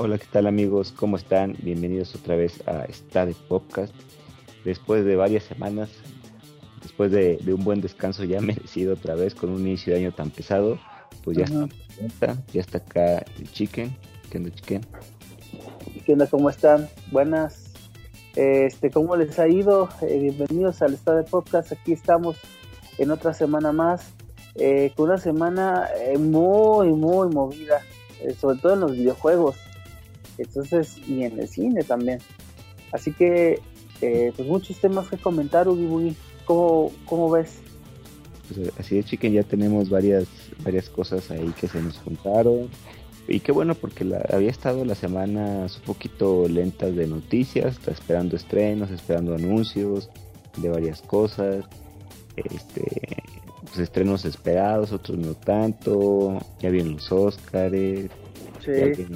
Hola, 0.00 0.16
¿qué 0.16 0.26
tal 0.30 0.46
amigos? 0.46 0.92
¿Cómo 0.92 1.16
están? 1.16 1.56
Bienvenidos 1.58 2.14
otra 2.14 2.36
vez 2.36 2.62
a 2.68 2.84
Stade 2.84 3.34
Podcast. 3.48 3.92
Después 4.64 5.04
de 5.04 5.16
varias 5.16 5.42
semanas, 5.42 5.90
después 6.80 7.10
de, 7.10 7.40
un 7.48 7.64
buen 7.64 7.80
descanso 7.80 8.22
ya 8.22 8.40
merecido 8.40 8.94
otra 8.94 9.16
vez 9.16 9.34
con 9.34 9.50
un 9.50 9.58
inicio 9.62 9.92
de 9.92 9.98
año 9.98 10.12
tan 10.12 10.30
pesado, 10.30 10.78
pues 11.24 11.36
ya 11.36 11.46
está, 11.98 12.36
ya 12.52 12.60
está 12.60 12.78
acá 12.78 13.24
el 13.40 13.50
Chicken. 13.50 13.92
¿Qué 14.30 14.38
onda, 14.38 14.50
Chicken? 14.54 14.86
¿Qué 16.06 16.12
onda? 16.12 16.28
¿Cómo 16.28 16.48
están? 16.48 16.88
Buenas. 17.10 17.72
Este, 18.36 18.92
¿cómo 18.92 19.16
les 19.16 19.36
ha 19.40 19.48
ido? 19.48 19.88
Eh, 20.02 20.16
bienvenidos 20.20 20.80
al 20.80 20.94
Stade 20.94 21.24
Podcast. 21.24 21.72
Aquí 21.72 21.92
estamos 21.92 22.36
en 22.98 23.10
otra 23.10 23.34
semana 23.34 23.72
más, 23.72 24.12
eh, 24.54 24.92
con 24.94 25.06
una 25.06 25.18
semana 25.18 25.88
eh, 26.00 26.18
muy, 26.18 26.90
muy 26.90 27.28
movida, 27.30 27.82
sobre 28.40 28.58
todo 28.58 28.74
en 28.74 28.80
los 28.80 28.92
videojuegos 28.92 29.56
entonces, 30.38 30.98
y 31.06 31.24
en 31.24 31.38
el 31.38 31.48
cine 31.48 31.82
también. 31.82 32.20
Así 32.92 33.12
que, 33.12 33.60
eh, 34.00 34.32
pues 34.36 34.48
muchos 34.48 34.78
temas 34.80 35.08
que 35.08 35.18
comentar, 35.18 35.68
Ugi 35.68 35.86
Bugi. 35.86 36.16
¿Cómo, 36.44 36.92
¿Cómo, 37.04 37.30
ves? 37.30 37.58
Pues 38.48 38.72
así 38.78 38.96
de 38.96 39.04
chicken, 39.04 39.34
ya 39.34 39.42
tenemos 39.42 39.90
varias, 39.90 40.26
varias 40.64 40.88
cosas 40.88 41.30
ahí 41.30 41.52
que 41.60 41.68
se 41.68 41.82
nos 41.82 41.98
juntaron. 41.98 42.70
Y 43.26 43.40
qué 43.40 43.52
bueno, 43.52 43.74
porque 43.74 44.04
la, 44.04 44.24
había 44.32 44.48
estado 44.48 44.86
las 44.86 44.96
semanas 44.96 45.76
un 45.76 45.82
poquito 45.82 46.48
lentas 46.48 46.96
de 46.96 47.06
noticias, 47.06 47.76
está 47.76 47.90
esperando 47.90 48.36
estrenos, 48.36 48.90
esperando 48.90 49.34
anuncios 49.34 50.08
de 50.56 50.70
varias 50.70 51.02
cosas. 51.02 51.66
Este, 52.36 52.86
pues 53.64 53.80
estrenos 53.80 54.24
esperados, 54.24 54.92
otros 54.92 55.18
no 55.18 55.34
tanto. 55.34 56.38
Ya 56.60 56.70
vienen 56.70 56.94
los 56.94 57.12
Oscars. 57.12 58.10
Sí. 58.64 59.06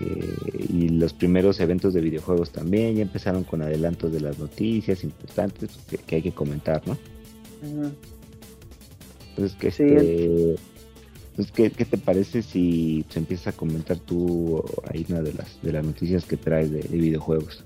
Eh, 0.00 0.66
y 0.70 0.88
los 0.88 1.12
primeros 1.12 1.60
eventos 1.60 1.92
de 1.92 2.00
videojuegos 2.00 2.50
también 2.50 2.96
ya 2.96 3.02
empezaron 3.02 3.44
con 3.44 3.60
adelantos 3.62 4.12
de 4.12 4.20
las 4.20 4.38
noticias 4.38 5.04
importantes 5.04 5.70
que, 6.06 6.16
hay 6.16 6.22
que 6.22 6.32
comentar, 6.32 6.82
¿no? 6.86 6.96
Entonces, 9.30 9.56
¿qué, 9.58 9.68
este, 9.68 10.56
pues, 11.36 11.52
¿qué, 11.52 11.70
te 11.70 11.98
parece 11.98 12.42
si 12.42 13.04
se 13.08 13.18
empieza 13.18 13.50
a 13.50 13.52
comentar 13.52 13.98
tú 13.98 14.64
ahí 14.90 15.06
una 15.08 15.20
de 15.20 15.34
las, 15.34 15.60
de 15.62 15.72
las 15.72 15.84
noticias 15.84 16.24
que 16.24 16.36
traes 16.36 16.70
de, 16.70 16.80
videojuegos? 16.80 17.64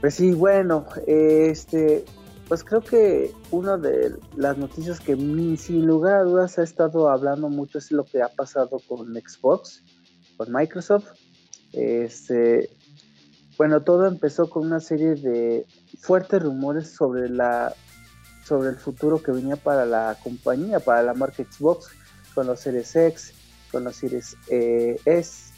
Pues 0.00 0.14
sí, 0.14 0.32
bueno, 0.32 0.86
este, 1.06 2.04
pues 2.48 2.64
creo 2.64 2.80
que 2.80 3.32
una 3.50 3.76
de 3.76 4.14
las 4.36 4.56
noticias 4.58 4.98
que 4.98 5.14
sin 5.56 5.86
lugar 5.86 6.14
a 6.14 6.22
dudas 6.22 6.58
ha 6.58 6.62
estado 6.62 7.10
hablando 7.10 7.48
mucho 7.48 7.78
es 7.78 7.92
lo 7.92 8.04
que 8.04 8.22
ha 8.22 8.28
pasado 8.28 8.80
con 8.88 9.12
Xbox 9.14 9.82
con 10.40 10.52
Microsoft. 10.52 11.04
Este, 11.74 12.70
bueno, 13.58 13.82
todo 13.82 14.06
empezó 14.06 14.48
con 14.48 14.64
una 14.64 14.80
serie 14.80 15.14
de 15.14 15.66
fuertes 16.00 16.42
rumores 16.42 16.88
sobre 16.92 17.28
la 17.28 17.74
sobre 18.46 18.70
el 18.70 18.76
futuro 18.76 19.22
que 19.22 19.32
venía 19.32 19.56
para 19.56 19.84
la 19.84 20.16
compañía, 20.22 20.80
para 20.80 21.02
la 21.02 21.12
marca 21.12 21.44
Xbox, 21.44 21.90
con 22.34 22.46
los 22.46 22.58
Series 22.58 22.96
X, 22.96 23.34
con 23.70 23.84
los 23.84 23.96
Series 23.96 24.34
eh, 24.48 24.96
S. 25.04 25.52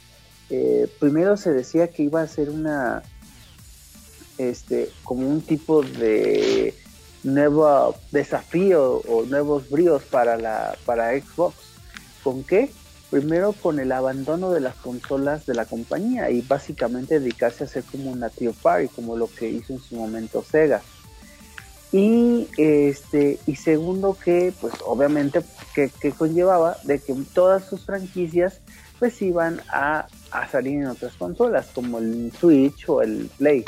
Eh, 0.49 0.89
primero 0.99 1.37
se 1.37 1.53
decía 1.53 1.87
que 1.87 2.03
iba 2.03 2.21
a 2.21 2.27
ser 2.27 2.49
una, 2.49 3.03
este, 4.37 4.91
como 5.05 5.29
un 5.29 5.39
tipo 5.39 5.81
de 5.81 6.75
nuevo 7.23 7.95
desafío 8.11 8.97
o 9.07 9.23
nuevos 9.23 9.69
bríos 9.69 10.03
para 10.03 10.35
la 10.35 10.75
para 10.85 11.17
Xbox. 11.17 11.55
¿Con 12.21 12.43
qué? 12.43 12.69
Primero 13.13 13.53
con 13.53 13.79
el 13.79 13.91
abandono 13.91 14.49
de 14.49 14.59
las 14.59 14.73
consolas 14.73 15.45
de 15.45 15.53
la 15.53 15.65
compañía 15.65 16.31
y 16.31 16.41
básicamente 16.41 17.19
dedicarse 17.19 17.63
a 17.63 17.67
ser 17.67 17.83
como 17.83 18.09
un 18.09 18.25
Trio 18.35 18.53
Party, 18.53 18.87
como 18.87 19.15
lo 19.15 19.27
que 19.27 19.47
hizo 19.47 19.73
en 19.73 19.79
su 19.79 19.95
momento 19.95 20.43
Sega. 20.43 20.81
Y 21.91 22.47
este, 22.57 23.37
y 23.45 23.55
segundo 23.55 24.17
que, 24.17 24.51
pues 24.59 24.73
obviamente, 24.83 25.41
que, 25.75 25.91
conllevaba 26.11 26.77
de 26.85 26.97
que 26.97 27.13
todas 27.35 27.65
sus 27.65 27.85
franquicias 27.85 28.61
pues 28.97 29.21
iban 29.21 29.61
a, 29.69 30.07
salir 30.51 30.79
en 30.79 30.87
otras 30.87 31.13
consolas, 31.13 31.67
como 31.67 31.99
el 31.99 32.31
Switch 32.39 32.89
o 32.89 33.03
el 33.03 33.29
Play. 33.37 33.63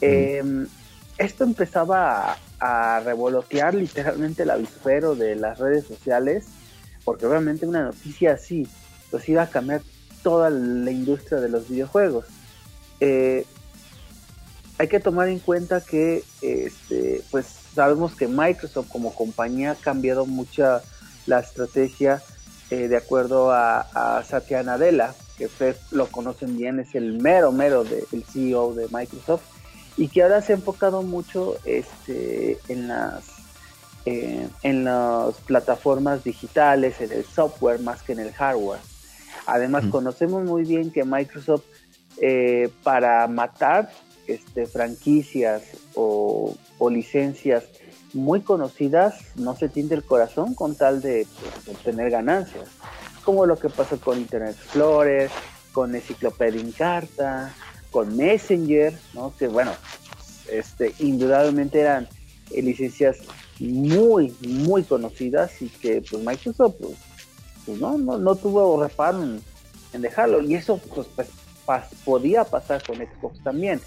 Em, 0.00 0.66
esto 1.18 1.44
empezaba 1.44 2.32
a, 2.32 2.96
a, 2.96 3.00
revolotear 3.00 3.74
literalmente 3.74 4.44
el 4.44 4.50
avispero 4.50 5.14
de 5.14 5.36
las 5.36 5.58
redes 5.58 5.84
sociales 5.84 6.46
porque 7.06 7.24
obviamente 7.24 7.66
una 7.66 7.84
noticia 7.84 8.32
así 8.32 8.66
pues 9.12 9.26
iba 9.28 9.42
a 9.42 9.48
cambiar 9.48 9.80
toda 10.24 10.50
la 10.50 10.90
industria 10.90 11.38
de 11.38 11.48
los 11.48 11.68
videojuegos. 11.68 12.26
Eh, 12.98 13.46
hay 14.76 14.88
que 14.88 14.98
tomar 14.98 15.28
en 15.28 15.38
cuenta 15.38 15.80
que 15.80 16.24
este, 16.42 17.22
pues 17.30 17.46
sabemos 17.46 18.16
que 18.16 18.26
Microsoft 18.26 18.88
como 18.88 19.14
compañía 19.14 19.70
ha 19.70 19.74
cambiado 19.76 20.26
mucho 20.26 20.80
la 21.26 21.38
estrategia 21.38 22.22
eh, 22.70 22.88
de 22.88 22.96
acuerdo 22.96 23.52
a, 23.52 24.24
Satya 24.28 24.64
Nadella, 24.64 25.14
que 25.38 25.46
ustedes 25.46 25.76
lo 25.92 26.08
conocen 26.08 26.56
bien, 26.58 26.80
es 26.80 26.96
el 26.96 27.22
mero 27.22 27.52
mero 27.52 27.84
del 27.84 28.24
CEO 28.24 28.74
de 28.74 28.88
Microsoft, 28.90 29.44
y 29.96 30.08
que 30.08 30.24
ahora 30.24 30.42
se 30.42 30.52
ha 30.52 30.56
enfocado 30.56 31.02
mucho 31.02 31.56
este, 31.64 32.58
en 32.68 32.88
las 32.88 33.35
eh, 34.06 34.48
en 34.62 34.84
las 34.84 35.34
plataformas 35.46 36.22
digitales, 36.22 37.00
en 37.00 37.10
el 37.10 37.24
software 37.24 37.80
más 37.80 38.02
que 38.02 38.12
en 38.12 38.20
el 38.20 38.32
hardware. 38.32 38.78
Además, 39.46 39.84
conocemos 39.90 40.44
muy 40.44 40.62
bien 40.62 40.92
que 40.92 41.04
Microsoft, 41.04 41.64
eh, 42.20 42.70
para 42.84 43.26
matar 43.26 43.90
este, 44.28 44.66
franquicias 44.66 45.62
o, 45.94 46.54
licencias 46.88 47.64
muy 48.12 48.42
conocidas, 48.42 49.16
no 49.34 49.56
se 49.56 49.68
tiende 49.68 49.96
el 49.96 50.04
corazón 50.04 50.54
con 50.54 50.76
tal 50.76 51.02
de 51.02 51.26
pues, 51.40 51.76
obtener 51.76 52.10
ganancias. 52.10 52.68
Como 53.24 53.44
lo 53.44 53.58
que 53.58 53.68
pasó 53.68 54.00
con 54.00 54.18
Internet 54.18 54.56
Explorer, 54.56 55.28
con 55.72 55.96
Enciclopedia 55.96 56.60
en 56.60 56.70
Carta, 56.70 57.52
con 57.90 58.16
Messenger, 58.16 58.96
¿no? 59.14 59.34
que 59.36 59.48
bueno, 59.48 59.72
este, 60.48 60.94
indudablemente 61.00 61.80
eran 61.80 62.08
eh, 62.52 62.62
licencias 62.62 63.18
muy, 63.58 64.34
muy 64.40 64.84
conocidas 64.84 65.60
y 65.62 65.68
que 65.68 66.02
pues 66.02 66.22
Microsoft 66.22 66.76
pues, 66.80 66.96
pues 67.64 67.80
no, 67.80 67.96
no, 67.98 68.18
no, 68.18 68.34
tuvo 68.36 68.82
reparo 68.82 69.22
en, 69.22 70.02
dejarlo. 70.02 70.42
Y 70.42 70.54
eso 70.54 70.78
pues, 70.94 71.06
pues 71.14 71.28
podía 72.04 72.44
pasar 72.44 72.82
con 72.84 72.96
Xbox 72.96 73.42
también. 73.42 73.80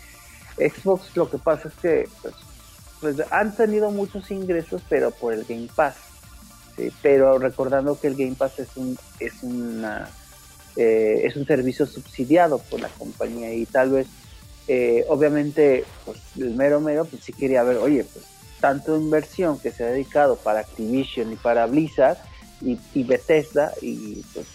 Xbox 0.57 1.15
lo 1.15 1.29
que 1.29 1.37
pasa 1.37 1.67
es 1.69 1.73
que 1.75 2.09
pues, 2.21 2.33
pues, 2.99 3.15
han 3.31 3.55
tenido 3.55 3.91
muchos 3.91 4.29
ingresos, 4.31 4.81
pero 4.89 5.11
por 5.11 5.33
el 5.33 5.45
Game 5.45 5.69
Pass. 5.75 5.95
Pero 7.01 7.37
recordando 7.37 7.99
que 7.99 8.07
el 8.07 8.15
Game 8.15 8.35
Pass 8.35 8.59
es 8.59 8.69
un, 8.77 8.97
es 9.19 9.43
una 9.43 10.09
eh, 10.75 11.25
es 11.25 11.35
un 11.35 11.45
servicio 11.45 11.85
subsidiado 11.85 12.59
por 12.59 12.79
la 12.79 12.87
compañía 12.89 13.51
y 13.53 13.65
tal 13.65 13.89
vez 13.89 14.07
eh, 14.67 15.03
obviamente 15.09 15.83
pues 16.05 16.19
el 16.37 16.55
mero 16.55 16.79
mero 16.79 17.05
pues 17.05 17.23
sí 17.23 17.33
quería 17.33 17.63
ver 17.63 17.77
oye 17.77 18.05
pues 18.05 18.23
tanto 18.59 18.97
inversión 18.97 19.59
que 19.59 19.71
se 19.71 19.83
ha 19.83 19.87
dedicado 19.87 20.35
para 20.37 20.61
Activision 20.61 21.31
y 21.33 21.35
para 21.35 21.65
Blizzard 21.65 22.17
y, 22.61 23.03
Bethesda 23.03 23.73
y 23.81 24.21
pues 24.33 24.47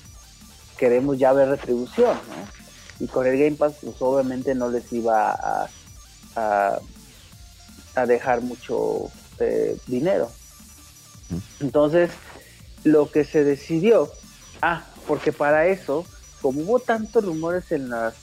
queremos 0.77 1.19
ya 1.19 1.33
ver 1.33 1.49
retribución, 1.49 2.17
¿no? 2.29 3.05
Y 3.05 3.09
con 3.09 3.27
el 3.27 3.39
Game 3.39 3.57
Pass 3.57 3.75
pues 3.83 3.97
obviamente 4.01 4.55
no 4.55 4.69
les 4.69 4.93
iba 4.93 5.33
a, 5.33 5.69
a, 7.95 8.07
dejar 8.07 8.43
mucho 8.43 9.11
eh, 9.41 9.77
dinero. 9.87 10.31
Entonces, 11.61 12.11
lo 12.85 13.11
que 13.11 13.25
se 13.25 13.45
decidió, 13.45 14.13
ah, 14.63 14.85
porque 15.09 15.33
para 15.33 15.67
eso, 15.67 16.05
como 16.43 16.61
hubo 16.63 16.79
tantos 16.79 17.25
rumores 17.25 17.73
en 17.73 17.89
las 17.89 18.15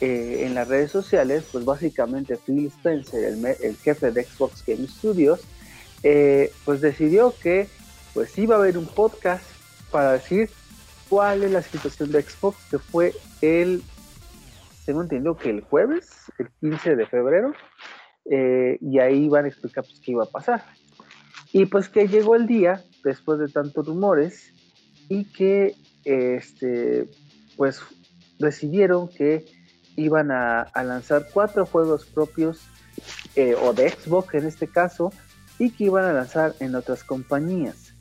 eh, 0.00 0.44
en 0.44 0.54
las 0.54 0.68
redes 0.68 0.90
sociales, 0.90 1.44
pues 1.52 1.64
básicamente 1.64 2.36
Phil 2.36 2.66
Spencer, 2.66 3.24
el, 3.24 3.76
jefe 3.76 4.10
de 4.10 4.24
Xbox 4.24 4.64
Game 4.66 4.86
Studios, 4.88 5.40
eh, 6.02 6.52
pues 6.64 6.80
decidió 6.80 7.34
que 7.40 7.68
pues 8.12 8.36
iba 8.38 8.56
a 8.56 8.58
haber 8.58 8.76
un 8.76 8.86
podcast 8.86 9.44
para 9.90 10.12
decir 10.12 10.50
cuál 11.08 11.42
es 11.44 11.52
la 11.52 11.62
situación 11.62 12.10
de 12.10 12.22
Xbox, 12.22 12.56
que 12.70 12.78
fue 12.78 13.12
el, 13.40 13.82
tengo 14.84 15.02
entendido 15.02 15.36
que 15.36 15.50
el 15.50 15.60
jueves, 15.60 16.10
el 16.38 16.48
15 16.60 16.96
de 16.96 17.06
febrero, 17.06 17.52
eh, 18.30 18.78
y 18.80 18.98
ahí 18.98 19.28
van 19.28 19.44
a 19.44 19.48
explicar 19.48 19.84
pues, 19.84 20.00
qué 20.00 20.12
iba 20.12 20.24
a 20.24 20.30
pasar. 20.30 20.64
Y 21.52 21.66
pues 21.66 21.88
que 21.88 22.08
llegó 22.08 22.34
el 22.34 22.46
día, 22.46 22.82
después 23.04 23.38
de 23.38 23.48
tantos 23.48 23.86
rumores, 23.86 24.52
y 25.08 25.24
que 25.24 25.76
este, 26.04 27.08
pues 27.56 27.80
decidieron 28.38 29.08
que 29.08 29.44
iban 29.96 30.30
a, 30.30 30.70
lanzar 30.74 31.28
cuatro 31.32 31.66
juegos 31.66 32.06
propios 32.06 32.60
eh, 33.36 33.54
o 33.60 33.72
de 33.72 33.90
Xbox 33.90 34.34
en 34.34 34.46
este 34.46 34.68
caso 34.68 35.12
y 35.58 35.70
que 35.70 35.84
iban 35.84 36.04
a 36.04 36.12
lanzar 36.12 36.54
en 36.60 36.74
otras 36.74 37.04
compañías. 37.04 37.94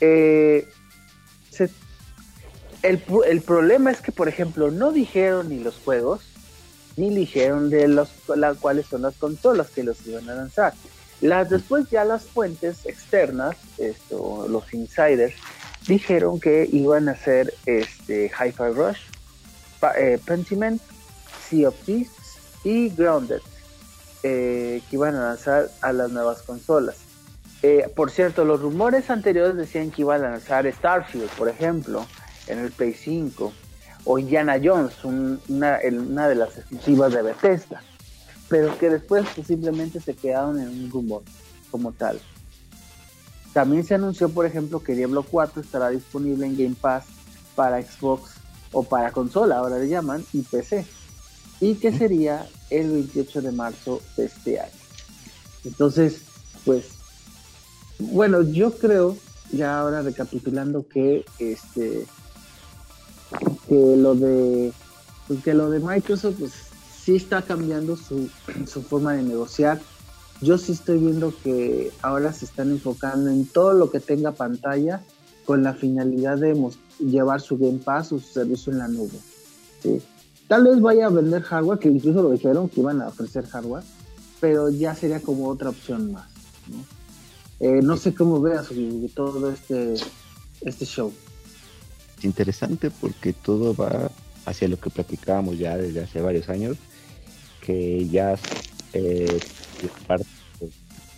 Eh, 0.00 0.68
el, 2.82 3.02
el, 3.26 3.40
problema 3.42 3.90
es 3.90 4.00
que, 4.00 4.12
por 4.12 4.28
ejemplo, 4.28 4.70
no 4.70 4.92
dijeron 4.92 5.48
ni 5.48 5.60
los 5.60 5.76
juegos, 5.76 6.22
ni 6.96 7.14
dijeron 7.14 7.70
de 7.70 7.88
los 7.88 8.10
la, 8.28 8.54
cuáles 8.54 8.86
son 8.86 9.02
las 9.02 9.16
consolas 9.16 9.70
que 9.70 9.82
los 9.82 10.06
iban 10.06 10.28
a 10.28 10.34
lanzar. 10.34 10.74
Las, 11.20 11.48
después 11.48 11.88
ya 11.90 12.04
las 12.04 12.24
fuentes 12.24 12.84
externas, 12.86 13.56
esto, 13.78 14.46
los 14.48 14.72
insiders, 14.74 15.34
dijeron 15.86 16.40
que 16.40 16.68
iban 16.72 17.08
a 17.08 17.16
ser 17.16 17.54
este, 17.66 18.26
Hi-Fi 18.26 18.72
Rush, 18.74 19.00
eh, 19.92 20.18
Pentiment, 20.24 20.80
Sea 21.48 21.68
of 21.68 21.74
Thieves 21.84 22.10
y 22.64 22.88
Grounded, 22.90 23.40
eh, 24.22 24.82
que 24.88 24.96
iban 24.96 25.14
a 25.16 25.28
lanzar 25.28 25.70
a 25.82 25.92
las 25.92 26.10
nuevas 26.10 26.42
consolas. 26.42 26.96
Eh, 27.62 27.90
por 27.94 28.10
cierto, 28.10 28.44
los 28.44 28.60
rumores 28.60 29.10
anteriores 29.10 29.56
decían 29.56 29.90
que 29.90 30.02
iban 30.02 30.22
a 30.24 30.30
lanzar 30.30 30.70
Starfield, 30.70 31.30
por 31.30 31.48
ejemplo, 31.48 32.06
en 32.46 32.58
el 32.58 32.70
Play 32.70 32.92
5, 32.92 33.52
o 34.04 34.18
Indiana 34.18 34.60
Jones, 34.62 35.02
una, 35.04 35.40
una, 35.48 36.28
de 36.28 36.34
las 36.34 36.58
exclusivas 36.58 37.12
de 37.12 37.22
Bethesda, 37.22 37.82
pero 38.48 38.76
que 38.78 38.90
después 38.90 39.26
simplemente 39.46 40.00
se 40.00 40.14
quedaron 40.14 40.60
en 40.60 40.68
un 40.68 40.90
rumor 40.90 41.22
como 41.70 41.92
tal. 41.92 42.20
También 43.54 43.84
se 43.84 43.94
anunció, 43.94 44.28
por 44.28 44.44
ejemplo, 44.46 44.82
que 44.82 44.94
Diablo 44.94 45.22
4 45.22 45.62
estará 45.62 45.88
disponible 45.88 46.44
en 46.44 46.56
Game 46.56 46.76
Pass 46.78 47.06
para 47.54 47.80
Xbox 47.80 48.34
o 48.74 48.82
para 48.82 49.12
consola, 49.12 49.58
ahora 49.58 49.78
le 49.78 49.88
llaman, 49.88 50.24
y 50.32 50.42
PC, 50.42 50.84
y 51.60 51.76
que 51.76 51.96
sería 51.96 52.46
el 52.70 52.90
28 52.90 53.42
de 53.42 53.52
marzo 53.52 54.02
de 54.16 54.26
este 54.26 54.60
año. 54.60 54.72
Entonces, 55.64 56.20
pues, 56.64 56.84
bueno, 57.98 58.42
yo 58.42 58.72
creo, 58.76 59.16
ya 59.52 59.78
ahora 59.78 60.02
recapitulando, 60.02 60.86
que 60.86 61.24
este 61.38 62.06
que 63.68 63.96
lo 63.96 64.14
de 64.14 64.72
pues, 65.26 65.42
que 65.42 65.54
lo 65.54 65.70
de 65.70 65.80
Microsoft 65.80 66.36
pues 66.38 66.52
sí 67.02 67.16
está 67.16 67.42
cambiando 67.42 67.96
su, 67.96 68.28
su 68.66 68.82
forma 68.82 69.14
de 69.14 69.22
negociar. 69.22 69.80
Yo 70.40 70.58
sí 70.58 70.72
estoy 70.72 70.98
viendo 70.98 71.32
que 71.42 71.92
ahora 72.02 72.32
se 72.32 72.44
están 72.44 72.70
enfocando 72.70 73.30
en 73.30 73.46
todo 73.46 73.72
lo 73.72 73.90
que 73.90 74.00
tenga 74.00 74.32
pantalla 74.32 75.02
con 75.44 75.62
la 75.62 75.74
finalidad 75.74 76.38
de 76.38 76.54
llevar 76.98 77.40
su 77.40 77.58
Game 77.58 77.78
Pass 77.78 78.12
o 78.12 78.18
su 78.18 78.26
servicio 78.32 78.72
en 78.72 78.78
la 78.78 78.88
nube. 78.88 79.18
¿sí? 79.82 80.00
Tal 80.48 80.64
vez 80.64 80.80
vaya 80.80 81.06
a 81.06 81.10
vender 81.10 81.42
hardware, 81.42 81.78
que 81.78 81.88
incluso 81.88 82.22
lo 82.22 82.30
dijeron 82.30 82.68
que 82.68 82.80
iban 82.80 83.00
a 83.00 83.08
ofrecer 83.08 83.46
hardware, 83.46 83.84
pero 84.40 84.70
ya 84.70 84.94
sería 84.94 85.20
como 85.20 85.48
otra 85.48 85.70
opción 85.70 86.12
más. 86.12 86.28
No, 86.68 86.84
eh, 87.60 87.80
no 87.82 87.96
sé 87.96 88.14
cómo 88.14 88.40
veas 88.40 88.68
todo 89.14 89.50
este, 89.50 89.94
este 90.60 90.84
show. 90.84 91.12
Es 92.18 92.24
interesante 92.24 92.90
porque 92.90 93.32
todo 93.32 93.74
va 93.74 94.10
hacia 94.46 94.68
lo 94.68 94.78
que 94.78 94.90
platicábamos 94.90 95.58
ya 95.58 95.76
desde 95.76 96.02
hace 96.02 96.20
varios 96.20 96.48
años, 96.48 96.76
que 97.62 98.06
ya 98.08 98.36
eh, 98.92 99.40
parte 100.06 100.26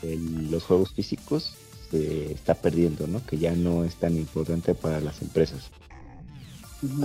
de 0.03 0.17
los 0.51 0.63
juegos 0.65 0.93
físicos 0.93 1.55
se 1.91 2.33
está 2.33 2.55
perdiendo, 2.55 3.07
¿no? 3.07 3.25
Que 3.25 3.39
ya 3.39 3.53
no 3.53 3.85
es 3.85 3.97
tan 3.97 4.17
importante 4.17 4.75
para 4.75 5.01
las 5.01 5.23
empresas. 5.23 5.71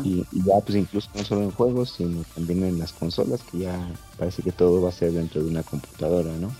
y, 0.04 0.26
ya 0.32 0.60
pues 0.66 0.78
incluso 0.78 1.10
no 1.16 1.24
solo 1.24 1.44
en 1.44 1.52
juegos, 1.52 1.94
sino 1.98 2.24
también 2.36 2.64
en 2.64 2.80
las 2.80 2.92
consolas, 2.92 3.42
que 3.50 3.60
ya 3.60 3.94
parece 4.18 4.42
que 4.42 4.52
todo 4.52 4.82
va 4.82 4.90
a 4.90 4.94
ser 4.94 5.12
dentro 5.12 5.44
de 5.44 5.50
una 5.50 5.64
computadora, 5.64 6.32
¿no? 6.34 6.54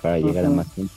Para 0.00 0.18
llegar 0.18 0.46
a 0.46 0.50
más 0.50 0.72
gente. 0.74 0.94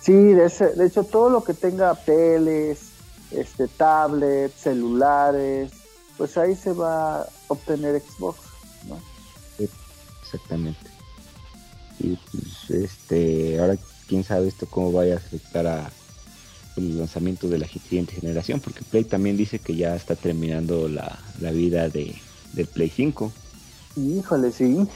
Sí, 0.00 0.12
de, 0.12 0.48
de 0.76 0.86
hecho 0.86 1.04
todo 1.04 1.30
lo 1.30 1.44
que 1.44 1.54
tenga 1.54 1.94
teles, 1.94 2.92
este, 3.30 3.68
tablets, 3.68 4.54
celulares, 4.54 5.70
pues 6.16 6.36
ahí 6.36 6.54
se 6.54 6.72
va 6.72 7.22
a 7.22 7.26
obtener 7.48 8.00
Xbox, 8.00 8.38
¿no? 8.88 8.98
exactamente. 10.32 10.90
Y 11.98 12.16
pues, 12.16 12.70
este, 12.70 13.60
ahora 13.60 13.76
quién 14.12 14.24
sabe 14.24 14.48
esto 14.48 14.66
cómo 14.66 14.92
vaya 14.92 15.14
a 15.14 15.16
afectar 15.16 15.66
a 15.66 15.90
el 16.76 16.98
lanzamiento 16.98 17.48
de 17.48 17.56
la 17.56 17.66
siguiente 17.66 18.12
generación, 18.12 18.60
porque 18.60 18.84
Play 18.84 19.04
también 19.04 19.38
dice 19.38 19.58
que 19.58 19.74
ya 19.74 19.96
está 19.96 20.16
terminando 20.16 20.86
la, 20.86 21.18
vida 21.50 21.88
de, 21.88 22.14
del 22.52 22.66
Play 22.66 22.90
5. 22.90 23.32
Híjole, 23.96 24.52
sí. 24.52 24.86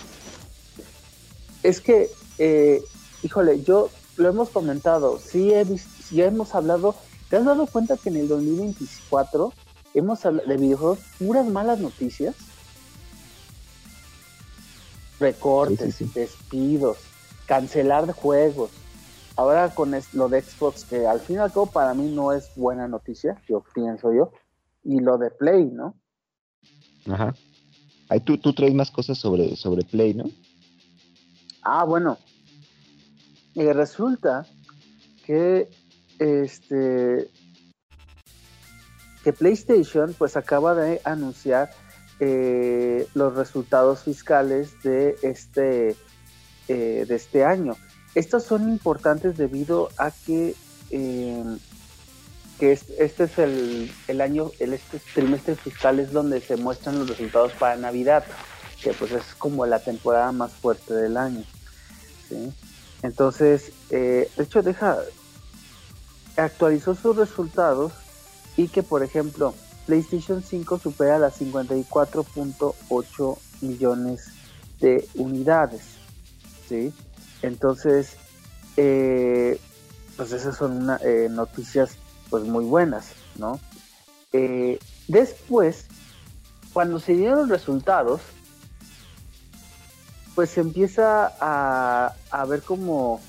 Es 1.62 1.80
que, 1.80 2.10
eh, 2.36 2.82
híjole, 3.22 3.62
yo 3.62 3.88
lo 4.18 4.28
hemos 4.28 4.50
comentado, 4.50 5.18
sí 5.18 5.50
he 5.54 5.64
ya 6.10 6.26
hemos 6.26 6.54
hablado, 6.54 6.94
¿te 7.30 7.38
has 7.38 7.46
dado 7.46 7.66
cuenta 7.66 7.96
que 7.96 8.10
en 8.10 8.16
el 8.16 8.28
2024 8.28 9.50
hemos 9.94 10.26
hablado 10.26 10.46
de 10.46 10.58
videojuegos 10.58 10.98
puras 11.18 11.46
malas 11.46 11.78
noticias? 11.78 12.34
recortes, 15.18 16.12
despidos, 16.12 16.98
cancelar 17.46 18.12
juegos. 18.12 18.70
Ahora 19.36 19.74
con 19.74 19.92
lo 20.14 20.28
de 20.28 20.40
Xbox, 20.40 20.84
que 20.84 21.06
al 21.06 21.20
fin 21.20 21.36
y 21.36 21.38
al 21.40 21.52
cabo 21.52 21.66
para 21.66 21.94
mí 21.94 22.10
no 22.10 22.32
es 22.32 22.50
buena 22.56 22.88
noticia, 22.88 23.40
yo 23.48 23.62
pienso 23.74 24.12
yo, 24.12 24.32
y 24.82 25.00
lo 25.00 25.18
de 25.18 25.30
Play, 25.30 25.66
¿no? 25.66 25.94
Ajá. 27.06 27.34
Ahí 28.08 28.20
tú, 28.20 28.38
tú 28.38 28.52
traes 28.52 28.74
más 28.74 28.90
cosas 28.90 29.18
sobre, 29.18 29.56
sobre 29.56 29.84
Play, 29.84 30.14
¿no? 30.14 30.24
Ah, 31.62 31.84
bueno. 31.84 32.16
Y 33.54 33.64
resulta 33.72 34.46
que 35.24 35.68
este 36.18 37.30
que 39.26 39.32
PlayStation 39.32 40.14
pues 40.16 40.36
acaba 40.36 40.76
de 40.76 41.00
anunciar 41.02 41.70
eh, 42.20 43.08
los 43.14 43.34
resultados 43.34 44.04
fiscales 44.04 44.80
de 44.84 45.16
este, 45.22 45.96
eh, 46.68 47.04
de 47.08 47.14
este 47.14 47.44
año. 47.44 47.74
Estos 48.16 48.42
son 48.44 48.68
importantes 48.70 49.36
debido 49.36 49.90
a 49.98 50.10
que, 50.10 50.56
em, 50.88 51.58
que 52.58 52.72
este 52.72 53.24
es 53.24 53.38
el, 53.38 53.92
el 54.08 54.22
año, 54.22 54.50
el 54.58 54.72
este 54.72 54.98
trimestre 55.12 55.54
fiscal 55.54 56.00
es 56.00 56.12
donde 56.12 56.40
se 56.40 56.56
muestran 56.56 56.98
los 56.98 57.10
resultados 57.10 57.52
para 57.52 57.76
Navidad, 57.76 58.24
que 58.82 58.94
pues 58.94 59.12
es 59.12 59.22
como 59.36 59.66
la 59.66 59.80
temporada 59.80 60.32
más 60.32 60.52
fuerte 60.52 60.94
del 60.94 61.18
año. 61.18 61.44
Entonces, 63.02 63.72
eh, 63.90 64.30
de 64.34 64.42
hecho, 64.42 64.62
deja, 64.62 64.96
actualizó 66.36 66.94
sus 66.94 67.16
resultados 67.16 67.92
y 68.56 68.68
que, 68.68 68.82
por 68.82 69.02
ejemplo, 69.02 69.54
PlayStation 69.84 70.42
5 70.42 70.78
supera 70.78 71.18
las 71.18 71.38
54.8 71.38 73.38
millones 73.60 74.28
de 74.80 75.06
unidades. 75.16 75.82
¿sí? 76.66 76.94
Entonces, 77.42 78.16
eh, 78.76 79.60
pues 80.16 80.32
esas 80.32 80.56
son 80.56 80.88
eh, 81.02 81.28
noticias 81.30 81.96
pues 82.30 82.44
muy 82.44 82.64
buenas, 82.64 83.12
¿no? 83.36 83.60
Eh, 84.32 84.78
después, 85.08 85.86
cuando 86.72 86.98
se 86.98 87.12
dieron 87.12 87.40
los 87.40 87.48
resultados, 87.48 88.20
pues 90.34 90.50
se 90.50 90.60
empieza 90.60 91.32
a, 91.40 92.12
a 92.30 92.44
ver 92.44 92.62
como, 92.62 93.20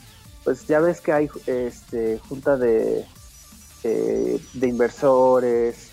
pues 0.44 0.68
ya 0.68 0.80
ves 0.80 1.00
que 1.00 1.14
hay 1.14 1.30
este, 1.46 2.20
junta 2.28 2.58
de, 2.58 3.06
de 3.84 4.68
inversores, 4.68 5.92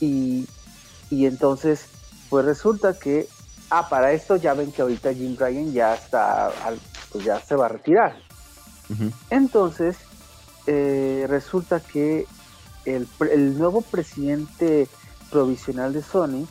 y, 0.00 0.46
entonces, 1.10 1.86
pues 2.28 2.44
resulta 2.44 2.94
que, 2.98 3.28
ah, 3.70 3.88
para 3.88 4.12
esto 4.12 4.36
ya 4.36 4.54
ven 4.54 4.72
que 4.72 4.82
ahorita 4.82 5.12
Jim 5.12 5.36
Ryan 5.38 5.72
ya 5.72 5.94
está, 5.94 6.52
pues 7.12 7.24
ya 7.24 7.40
se 7.40 7.56
va 7.56 7.66
a 7.66 7.68
retirar. 7.68 8.16
Entonces, 9.30 9.96
eh, 10.66 11.26
resulta 11.28 11.80
que 11.80 12.26
el, 12.84 13.58
nuevo 13.58 13.82
presidente 13.82 14.88
provisional 15.30 15.92
de 15.92 16.02
Sony, 16.02 16.46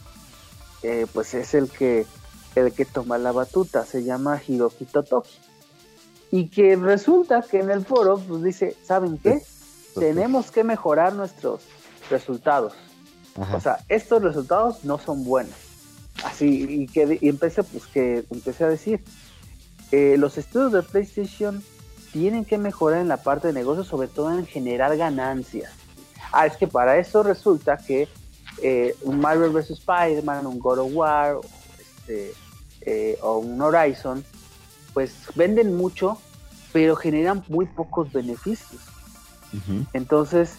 eh, 0.83 1.07
pues 1.13 1.33
es 1.33 1.53
el 1.53 1.69
que, 1.69 2.05
el 2.55 2.73
que 2.73 2.85
toma 2.85 3.17
la 3.17 3.31
batuta, 3.31 3.85
se 3.85 4.03
llama 4.03 4.41
Hiroki 4.45 4.85
Totoki. 4.85 5.39
Y 6.29 6.49
que 6.49 6.75
resulta 6.75 7.41
que 7.41 7.59
en 7.59 7.71
el 7.71 7.85
foro, 7.85 8.19
pues 8.19 8.43
dice, 8.43 8.75
¿saben 8.83 9.17
qué? 9.17 9.41
Tenemos 9.95 10.51
que 10.51 10.63
mejorar 10.63 11.13
nuestros 11.13 11.61
resultados. 12.09 12.73
O 13.53 13.59
sea, 13.59 13.77
estos 13.87 14.21
resultados 14.21 14.83
no 14.83 14.97
son 14.97 15.23
buenos. 15.23 15.55
Así, 16.23 16.65
y, 16.67 16.87
que, 16.87 17.19
y 17.21 17.29
empecé, 17.29 17.63
pues, 17.63 17.85
que 17.85 18.25
empecé 18.31 18.63
a 18.63 18.69
decir, 18.69 19.03
eh, 19.91 20.15
los 20.17 20.37
estudios 20.37 20.71
de 20.71 20.83
PlayStation 20.83 21.63
tienen 22.11 22.45
que 22.45 22.57
mejorar 22.57 23.01
en 23.01 23.07
la 23.07 23.17
parte 23.17 23.47
de 23.47 23.53
negocio, 23.53 23.83
sobre 23.83 24.07
todo 24.07 24.37
en 24.37 24.45
generar 24.45 24.95
ganancias. 24.97 25.71
Ah, 26.31 26.45
es 26.45 26.57
que 26.57 26.67
para 26.67 26.97
eso 26.97 27.23
resulta 27.23 27.77
que 27.77 28.07
eh, 28.61 28.95
un 29.01 29.19
Marvel 29.19 29.51
vs. 29.51 29.71
Spider-Man, 29.71 30.47
un 30.47 30.59
God 30.59 30.79
of 30.79 30.91
War, 30.93 31.37
este, 31.79 32.33
eh, 32.81 33.17
o 33.21 33.37
un 33.37 33.61
Horizon, 33.61 34.23
pues 34.93 35.13
venden 35.35 35.75
mucho, 35.75 36.17
pero 36.73 36.95
generan 36.95 37.43
muy 37.47 37.65
pocos 37.65 38.11
beneficios. 38.11 38.81
Entonces, 39.93 40.57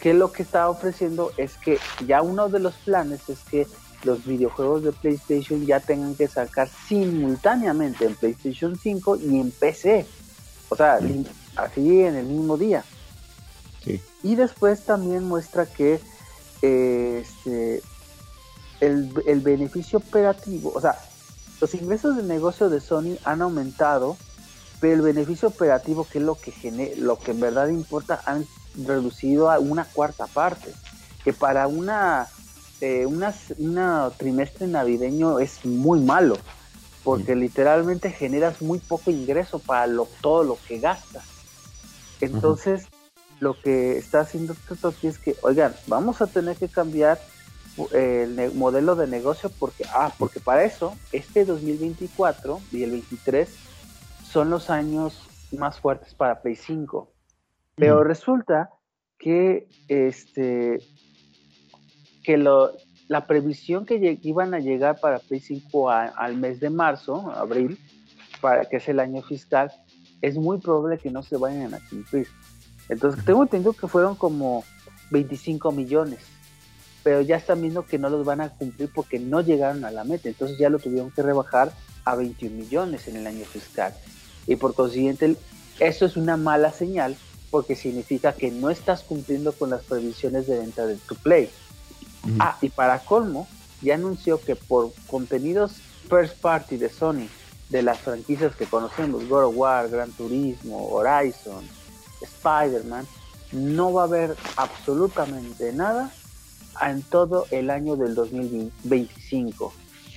que 0.00 0.14
lo 0.14 0.32
que 0.32 0.42
está 0.42 0.68
ofreciendo 0.68 1.32
es 1.36 1.56
que 1.56 1.78
ya 2.06 2.22
uno 2.22 2.48
de 2.48 2.58
los 2.58 2.74
planes 2.74 3.28
es 3.28 3.40
que 3.40 3.66
los 4.04 4.24
videojuegos 4.24 4.84
de 4.84 4.92
PlayStation 4.92 5.64
ya 5.64 5.80
tengan 5.80 6.14
que 6.14 6.28
sacar 6.28 6.68
simultáneamente 6.88 8.04
en 8.04 8.14
PlayStation 8.14 8.78
5 8.78 9.16
y 9.16 9.40
en 9.40 9.50
PC. 9.50 10.06
O 10.68 10.76
sea, 10.76 10.98
así 11.56 12.00
en 12.00 12.16
el 12.16 12.26
mismo 12.26 12.56
día. 12.56 12.84
Y 14.22 14.34
después 14.34 14.84
también 14.84 15.24
muestra 15.24 15.66
que 15.66 16.00
este, 16.62 17.82
el, 18.80 19.12
el, 19.26 19.40
beneficio 19.40 19.98
operativo, 19.98 20.72
o 20.74 20.80
sea, 20.80 20.96
los 21.60 21.74
ingresos 21.74 22.16
de 22.16 22.22
negocio 22.22 22.70
de 22.70 22.80
Sony 22.80 23.16
han 23.24 23.42
aumentado, 23.42 24.16
pero 24.80 24.94
el 24.94 25.02
beneficio 25.02 25.48
operativo, 25.48 26.06
que 26.10 26.18
es 26.18 26.24
lo 26.24 26.36
que, 26.36 26.94
lo 26.98 27.18
que 27.18 27.30
en 27.30 27.40
verdad 27.40 27.68
importa, 27.68 28.20
han 28.24 28.46
reducido 28.86 29.50
a 29.50 29.58
una 29.58 29.84
cuarta 29.84 30.26
parte. 30.26 30.72
Que 31.22 31.32
para 31.32 31.66
una, 31.68 32.28
eh, 32.80 33.06
una, 33.06 34.10
trimestre 34.16 34.66
navideño 34.66 35.38
es 35.38 35.64
muy 35.64 36.00
malo, 36.00 36.36
porque 37.02 37.34
literalmente 37.34 38.10
generas 38.10 38.62
muy 38.62 38.78
poco 38.78 39.10
ingreso 39.10 39.58
para 39.58 39.86
lo, 39.86 40.08
todo 40.20 40.44
lo 40.44 40.58
que 40.66 40.78
gastas. 40.78 41.24
Entonces, 42.20 42.88
lo 43.40 43.60
que 43.60 43.98
está 43.98 44.20
haciendo 44.20 44.54
Totoki 44.68 45.08
es 45.08 45.18
que, 45.18 45.36
oigan, 45.42 45.74
vamos 45.86 46.22
a 46.22 46.26
tener 46.26 46.56
que 46.56 46.68
cambiar 46.68 47.20
eh, 47.92 48.26
el 48.38 48.54
modelo 48.54 48.96
de 48.96 49.06
negocio 49.06 49.50
porque, 49.58 49.84
ah, 49.92 50.12
porque 50.18 50.40
para 50.40 50.64
eso, 50.64 50.96
este 51.12 51.44
2024 51.44 52.60
y 52.72 52.82
el 52.82 52.92
23 52.92 53.48
son 54.30 54.50
los 54.50 54.70
años 54.70 55.28
más 55.52 55.80
fuertes 55.80 56.14
para 56.14 56.40
Play 56.40 56.56
5. 56.56 57.10
Pero 57.76 58.04
resulta 58.04 58.70
que 59.18 59.68
este 59.88 60.78
que 62.24 62.36
lo, 62.36 62.72
la 63.08 63.26
previsión 63.26 63.86
que 63.86 64.18
iban 64.22 64.54
a 64.54 64.58
llegar 64.58 64.98
para 64.98 65.20
Play 65.20 65.40
5 65.40 65.90
al 65.90 66.36
mes 66.36 66.58
de 66.58 66.70
marzo, 66.70 67.30
abril, 67.30 67.78
para 68.40 68.64
que 68.64 68.78
es 68.78 68.88
el 68.88 68.98
año 68.98 69.22
fiscal, 69.22 69.70
es 70.20 70.36
muy 70.36 70.58
probable 70.58 70.98
que 70.98 71.10
no 71.10 71.22
se 71.22 71.36
vayan 71.36 71.74
a 71.74 71.80
cumplir. 71.88 72.26
Entonces, 72.88 73.24
tengo 73.24 73.42
entendido 73.42 73.72
que 73.72 73.88
fueron 73.88 74.16
como 74.16 74.64
25 75.10 75.70
millones, 75.72 76.20
pero 77.02 77.20
ya 77.20 77.36
están 77.36 77.60
viendo 77.60 77.86
que 77.86 77.98
no 77.98 78.08
los 78.08 78.24
van 78.24 78.40
a 78.40 78.48
cumplir 78.48 78.90
porque 78.94 79.18
no 79.18 79.42
llegaron 79.42 79.84
a 79.84 79.90
la 79.90 80.04
meta. 80.04 80.28
Entonces, 80.28 80.58
ya 80.58 80.70
lo 80.70 80.78
tuvieron 80.78 81.10
que 81.10 81.22
rebajar 81.22 81.72
a 82.04 82.16
21 82.16 82.56
millones 82.56 83.06
en 83.08 83.16
el 83.16 83.26
año 83.26 83.44
fiscal. 83.44 83.94
Y 84.46 84.56
por 84.56 84.74
consiguiente, 84.74 85.36
eso 85.78 86.06
es 86.06 86.16
una 86.16 86.36
mala 86.36 86.72
señal 86.72 87.16
porque 87.50 87.76
significa 87.76 88.32
que 88.32 88.50
no 88.50 88.70
estás 88.70 89.02
cumpliendo 89.02 89.52
con 89.52 89.70
las 89.70 89.84
previsiones 89.84 90.46
de 90.46 90.58
venta 90.58 90.86
de 90.86 90.96
tu 90.96 91.14
Play. 91.14 91.50
Ah, 92.38 92.56
y 92.60 92.68
para 92.68 92.98
colmo, 93.00 93.46
ya 93.82 93.94
anunció 93.94 94.40
que 94.40 94.56
por 94.56 94.92
contenidos 95.06 95.76
first 96.08 96.40
party 96.40 96.76
de 96.76 96.88
Sony, 96.88 97.28
de 97.70 97.82
las 97.82 97.98
franquicias 97.98 98.54
que 98.56 98.66
conocemos, 98.66 99.28
God 99.28 99.44
of 99.44 99.56
War, 99.56 99.88
Gran 99.88 100.10
Turismo, 100.12 100.88
Horizon, 100.88 101.64
Spider-Man, 102.20 103.06
no 103.52 103.92
va 103.92 104.02
a 104.02 104.04
haber 104.04 104.36
absolutamente 104.56 105.72
nada 105.72 106.10
en 106.82 107.02
todo 107.02 107.46
el 107.50 107.70
año 107.70 107.96
del 107.96 108.14
2025. 108.14 109.72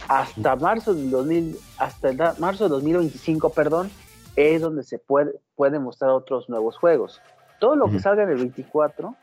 Hasta 0.08 0.56
marzo 0.56 0.94
del 0.94 1.10
2000, 1.10 1.58
hasta 1.78 2.36
marzo 2.40 2.66
de 2.66 2.70
2025, 2.70 3.50
perdón, 3.52 3.92
es 4.36 4.62
donde 4.62 4.84
se 4.84 5.00
puede, 5.00 5.34
puede 5.56 5.80
mostrar 5.80 6.12
otros 6.12 6.50
nuevos 6.50 6.78
juegos. 6.78 7.22
Todo 7.60 7.76
lo 7.76 7.90
que 7.90 8.00
salga 8.00 8.24
en 8.24 8.30
el 8.30 8.38
24 8.38 9.16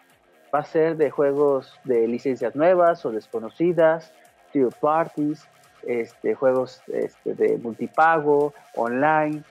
va 0.54 0.60
a 0.60 0.64
ser 0.64 0.96
de 0.96 1.10
juegos 1.10 1.72
de 1.84 2.06
licencias 2.06 2.54
nuevas 2.54 3.04
o 3.04 3.10
desconocidas, 3.10 4.12
third 4.52 4.74
parties, 4.80 5.48
este, 5.86 6.34
juegos 6.34 6.80
este, 6.88 7.34
de 7.34 7.58
multipago, 7.58 8.54
online, 8.76 9.42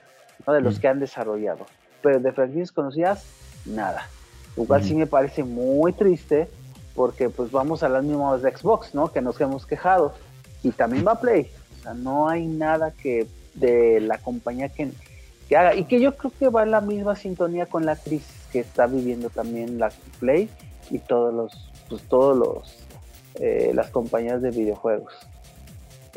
de 0.46 0.60
los 0.60 0.78
que 0.78 0.88
han 0.88 1.00
desarrollado 1.00 1.66
pero 2.04 2.20
de 2.20 2.32
franquicias 2.32 2.70
conocidas, 2.70 3.24
nada. 3.64 4.06
Lo 4.56 4.66
cual 4.66 4.84
sí 4.84 4.94
me 4.94 5.06
parece 5.06 5.42
muy 5.42 5.92
triste 5.94 6.48
porque 6.94 7.30
pues 7.30 7.50
vamos 7.50 7.82
a 7.82 7.88
las 7.88 8.04
mismas 8.04 8.42
de 8.42 8.54
Xbox, 8.54 8.94
¿no? 8.94 9.10
Que 9.10 9.22
nos 9.22 9.40
hemos 9.40 9.66
quejado. 9.66 10.14
Y 10.62 10.70
también 10.70 11.04
va 11.04 11.18
Play. 11.18 11.50
O 11.78 11.82
sea, 11.82 11.94
no 11.94 12.28
hay 12.28 12.46
nada 12.46 12.92
que 12.92 13.26
de 13.54 14.00
la 14.00 14.18
compañía 14.18 14.68
que, 14.68 14.92
que 15.48 15.56
haga. 15.56 15.74
Y 15.74 15.84
que 15.84 15.98
yo 15.98 16.14
creo 16.16 16.30
que 16.38 16.48
va 16.50 16.62
en 16.62 16.72
la 16.72 16.82
misma 16.82 17.16
sintonía 17.16 17.66
con 17.66 17.86
la 17.86 17.96
crisis 17.96 18.46
que 18.52 18.60
está 18.60 18.86
viviendo 18.86 19.30
también 19.30 19.78
la 19.78 19.90
Play 20.20 20.50
y 20.90 20.98
todos 20.98 21.34
los, 21.34 21.70
pues 21.88 22.02
todos 22.02 22.36
los, 22.36 22.84
eh, 23.40 23.72
las 23.74 23.90
compañías 23.90 24.42
de 24.42 24.50
videojuegos. 24.50 25.12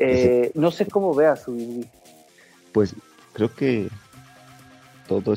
Eh, 0.00 0.52
no 0.54 0.70
sé 0.70 0.86
cómo 0.86 1.12
veas 1.12 1.42
su 1.42 1.84
Pues 2.72 2.94
creo 3.32 3.52
que 3.52 3.88
todo 5.08 5.34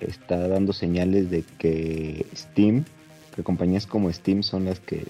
está 0.00 0.48
dando 0.48 0.72
señales 0.72 1.30
de 1.30 1.44
que 1.58 2.26
Steam, 2.34 2.84
que 3.34 3.42
compañías 3.42 3.86
como 3.86 4.12
Steam 4.12 4.42
son 4.42 4.66
las 4.66 4.80
que 4.80 5.06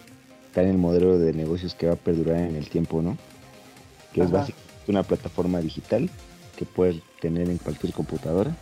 están 0.47 0.65
en 0.65 0.71
el 0.71 0.79
modelo 0.79 1.19
de 1.19 1.33
negocios 1.33 1.75
que 1.75 1.87
va 1.87 1.95
a 1.95 1.97
perdurar 1.97 2.39
en 2.39 2.55
el 2.55 2.69
tiempo, 2.69 3.03
¿no? 3.03 3.17
Que 4.13 4.23
es 4.23 4.31
básicamente 4.31 4.71
una 4.87 5.03
plataforma 5.03 5.61
digital 5.61 6.09
que 6.57 6.65
puedes 6.65 7.03
tener 7.21 7.49
en 7.51 7.59
cualquier 7.59 7.93
computadora 7.93 8.55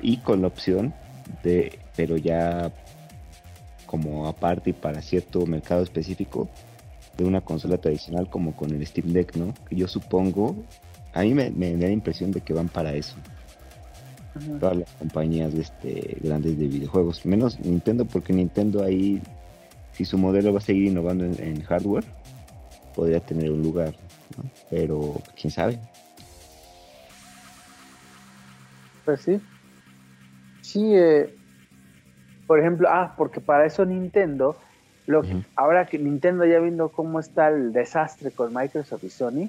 y 0.00 0.18
con 0.18 0.40
la 0.40 0.48
opción 0.48 0.94
de, 1.42 1.78
pero 1.96 2.16
ya 2.16 2.72
como 3.94 4.26
aparte 4.26 4.70
y 4.70 4.72
para 4.72 5.00
cierto 5.00 5.46
mercado 5.46 5.84
específico, 5.84 6.48
de 7.16 7.24
una 7.24 7.40
consola 7.40 7.78
tradicional 7.78 8.28
como 8.28 8.56
con 8.56 8.72
el 8.72 8.84
Steam 8.84 9.12
Deck, 9.12 9.36
¿no? 9.36 9.54
Que 9.68 9.76
yo 9.76 9.86
supongo, 9.86 10.56
a 11.12 11.22
mí 11.22 11.32
me, 11.32 11.52
me 11.52 11.76
da 11.76 11.86
la 11.86 11.92
impresión 11.92 12.32
de 12.32 12.40
que 12.40 12.52
van 12.52 12.68
para 12.68 12.92
eso 12.92 13.14
todas 14.58 14.78
las 14.78 14.90
compañías 14.94 15.54
este, 15.54 16.18
grandes 16.20 16.58
de 16.58 16.66
videojuegos, 16.66 17.24
menos 17.24 17.60
Nintendo, 17.60 18.04
porque 18.04 18.32
Nintendo 18.32 18.82
ahí, 18.82 19.22
si 19.92 20.04
su 20.04 20.18
modelo 20.18 20.52
va 20.52 20.58
a 20.58 20.62
seguir 20.62 20.86
innovando 20.86 21.24
en, 21.24 21.62
hardware, 21.62 22.04
podría 22.96 23.20
tener 23.20 23.52
un 23.52 23.62
lugar, 23.62 23.94
pero 24.70 25.22
quién 25.40 25.52
sabe. 25.52 25.78
Pues 29.04 29.20
sí. 29.20 29.40
Sí, 30.62 30.96
eh, 30.96 31.32
por 32.46 32.60
ejemplo, 32.60 32.88
ah, 32.90 33.14
porque 33.16 33.40
para 33.40 33.66
eso 33.66 33.84
Nintendo, 33.84 34.56
lo 35.06 35.22
ahora 35.56 35.86
que 35.86 35.98
Nintendo 35.98 36.44
ya 36.44 36.58
viendo 36.58 36.90
cómo 36.90 37.20
está 37.20 37.48
el 37.48 37.72
desastre 37.72 38.30
con 38.30 38.54
Microsoft 38.54 39.04
y 39.04 39.10
Sony, 39.10 39.48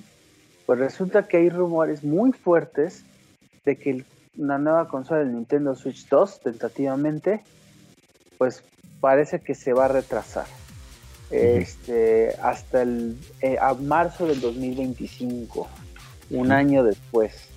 pues 0.65 0.79
resulta 0.79 1.27
que 1.27 1.37
hay 1.37 1.49
rumores 1.49 2.03
muy 2.03 2.31
fuertes 2.31 3.05
de 3.63 3.77
que 3.77 3.89
el 3.91 4.05
una 4.37 4.57
nueva 4.57 4.87
consola 4.87 5.21
del 5.21 5.33
Nintendo 5.33 5.75
Switch 5.75 6.07
2 6.07 6.41
tentativamente, 6.41 7.41
pues 8.37 8.63
parece 8.99 9.39
que 9.39 9.55
se 9.55 9.73
va 9.73 9.85
a 9.85 9.89
retrasar. 9.89 10.45
Este, 11.31 12.35
hasta 12.41 12.83
el 12.83 13.17
eh, 13.41 13.57
a 13.59 13.73
marzo 13.73 14.27
del 14.27 14.41
2025, 14.41 15.67
un 16.31 16.51
año 16.51 16.83
después. 16.83 17.49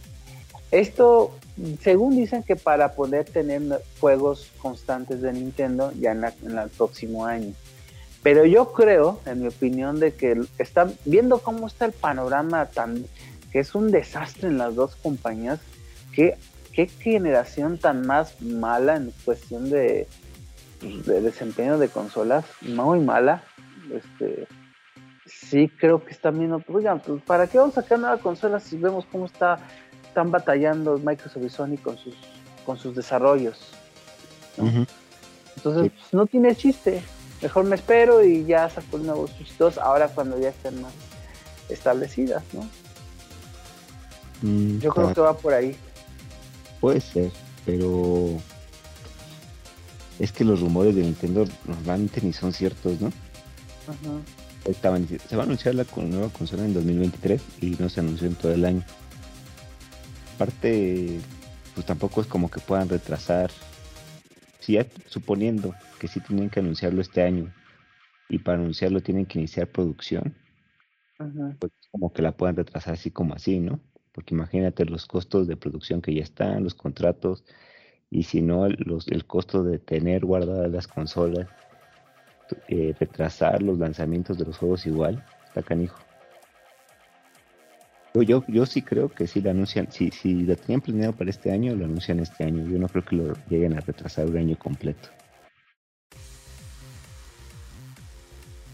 Esto, 0.70 1.36
según 1.82 2.16
dicen 2.16 2.42
que 2.42 2.56
para 2.56 2.92
poder 2.92 3.24
tener 3.24 3.62
juegos 4.00 4.50
constantes 4.60 5.22
de 5.22 5.32
Nintendo 5.32 5.92
ya 5.98 6.12
en, 6.12 6.24
en 6.24 6.58
el 6.58 6.68
próximo 6.70 7.26
año. 7.26 7.52
Pero 8.22 8.44
yo 8.44 8.72
creo, 8.72 9.20
en 9.26 9.40
mi 9.40 9.48
opinión, 9.48 10.00
de 10.00 10.14
que 10.14 10.40
están 10.58 10.94
viendo 11.04 11.38
cómo 11.38 11.66
está 11.66 11.86
el 11.86 11.92
panorama 11.92 12.66
tan 12.66 13.04
que 13.52 13.60
es 13.60 13.74
un 13.74 13.90
desastre 13.90 14.48
en 14.48 14.58
las 14.58 14.74
dos 14.74 14.96
compañías, 14.96 15.60
qué 16.12 16.36
generación 17.00 17.78
tan 17.78 18.06
más 18.06 18.40
mala 18.40 18.96
en 18.96 19.12
cuestión 19.24 19.70
de, 19.70 20.06
desempeño 20.80 21.78
de 21.78 21.88
consolas, 21.88 22.44
muy 22.62 23.00
mala. 23.00 23.42
Este, 23.92 24.46
sí 25.26 25.68
creo 25.78 26.04
que 26.04 26.12
están 26.12 26.38
viendo, 26.38 26.62
oigan, 26.68 27.00
pues, 27.00 27.22
¿para 27.22 27.46
qué 27.46 27.58
vamos 27.58 27.76
a 27.78 27.82
sacar 27.82 27.98
nueva 27.98 28.18
consola 28.18 28.60
si 28.60 28.76
vemos 28.76 29.06
cómo 29.10 29.26
está, 29.26 29.58
están 30.18 30.32
batallando 30.32 30.98
Microsoft 30.98 31.44
y 31.44 31.48
Sony 31.48 31.76
con 31.80 31.96
sus, 31.96 32.14
con 32.66 32.76
sus 32.76 32.96
desarrollos? 32.96 33.56
Entonces, 34.56 35.92
pues, 35.92 36.12
no 36.12 36.26
tiene 36.26 36.56
chiste. 36.56 37.02
Mejor 37.40 37.64
me 37.66 37.76
espero 37.76 38.24
y 38.24 38.44
ya 38.44 38.68
saco 38.68 38.96
el 38.96 39.06
nuevo 39.06 39.28
Switch 39.28 39.56
2 39.56 39.78
ahora 39.78 40.08
cuando 40.08 40.40
ya 40.40 40.48
estén 40.48 40.82
más 40.82 40.92
establecidas, 41.68 42.42
¿no? 42.52 42.68
Mm, 44.42 44.80
Yo 44.80 44.90
creo 44.90 45.14
que 45.14 45.20
va 45.20 45.36
por 45.36 45.54
ahí. 45.54 45.76
Puede 46.80 47.00
ser, 47.00 47.30
pero 47.64 48.38
es 50.18 50.32
que 50.32 50.42
los 50.42 50.60
rumores 50.60 50.96
de 50.96 51.02
Nintendo 51.02 51.44
normalmente 51.64 52.20
ni 52.22 52.32
son 52.32 52.52
ciertos, 52.52 53.00
¿no? 53.00 53.12
Estaban, 54.64 55.06
se 55.06 55.36
va 55.36 55.44
a 55.44 55.46
anunciar 55.46 55.76
la 55.76 55.84
nueva 55.96 56.28
consola 56.30 56.64
en 56.64 56.74
2023 56.74 57.40
y 57.60 57.66
no 57.78 57.88
se 57.88 58.00
anunció 58.00 58.26
en 58.26 58.34
todo 58.34 58.52
el 58.52 58.64
año. 58.64 58.82
Aparte, 60.38 61.18
pues 61.74 61.84
tampoco 61.84 62.20
es 62.20 62.28
como 62.28 62.48
que 62.48 62.60
puedan 62.60 62.88
retrasar 62.88 63.50
si 64.60 64.74
ya 64.74 64.86
suponiendo 65.06 65.74
que 65.98 66.06
sí 66.06 66.20
tienen 66.20 66.48
que 66.48 66.60
anunciarlo 66.60 67.00
este 67.00 67.22
año 67.24 67.52
y 68.28 68.38
para 68.38 68.56
anunciarlo 68.56 69.00
tienen 69.00 69.26
que 69.26 69.40
iniciar 69.40 69.66
producción, 69.66 70.36
pues 71.58 71.72
como 71.90 72.12
que 72.12 72.22
la 72.22 72.36
puedan 72.36 72.54
retrasar 72.54 72.94
así 72.94 73.10
como 73.10 73.34
así, 73.34 73.58
¿no? 73.58 73.80
Porque 74.12 74.32
imagínate 74.32 74.84
los 74.84 75.06
costos 75.06 75.48
de 75.48 75.56
producción 75.56 76.00
que 76.00 76.14
ya 76.14 76.22
están, 76.22 76.62
los 76.62 76.76
contratos, 76.76 77.42
y 78.08 78.22
si 78.22 78.40
no, 78.40 78.64
el 78.66 79.24
costo 79.26 79.64
de 79.64 79.80
tener 79.80 80.24
guardadas 80.24 80.70
las 80.70 80.86
consolas, 80.86 81.48
eh, 82.68 82.94
retrasar 83.00 83.60
los 83.60 83.76
lanzamientos 83.76 84.38
de 84.38 84.44
los 84.44 84.56
juegos 84.56 84.86
igual, 84.86 85.26
está 85.48 85.64
canijo. 85.64 86.07
Yo, 88.14 88.42
yo, 88.48 88.66
sí 88.66 88.82
creo 88.82 89.08
que 89.08 89.26
si 89.26 89.40
lo 89.40 89.50
anuncian, 89.50 89.92
si, 89.92 90.10
si 90.10 90.34
lo 90.34 90.56
tenían 90.56 90.80
planeado 90.80 91.12
para 91.12 91.30
este 91.30 91.52
año, 91.52 91.74
lo 91.74 91.84
anuncian 91.84 92.20
este 92.20 92.44
año. 92.44 92.66
Yo 92.66 92.78
no 92.78 92.88
creo 92.88 93.04
que 93.04 93.16
lo 93.16 93.34
lleguen 93.48 93.76
a 93.76 93.80
retrasar 93.80 94.26
un 94.26 94.36
año 94.38 94.58
completo. 94.58 95.08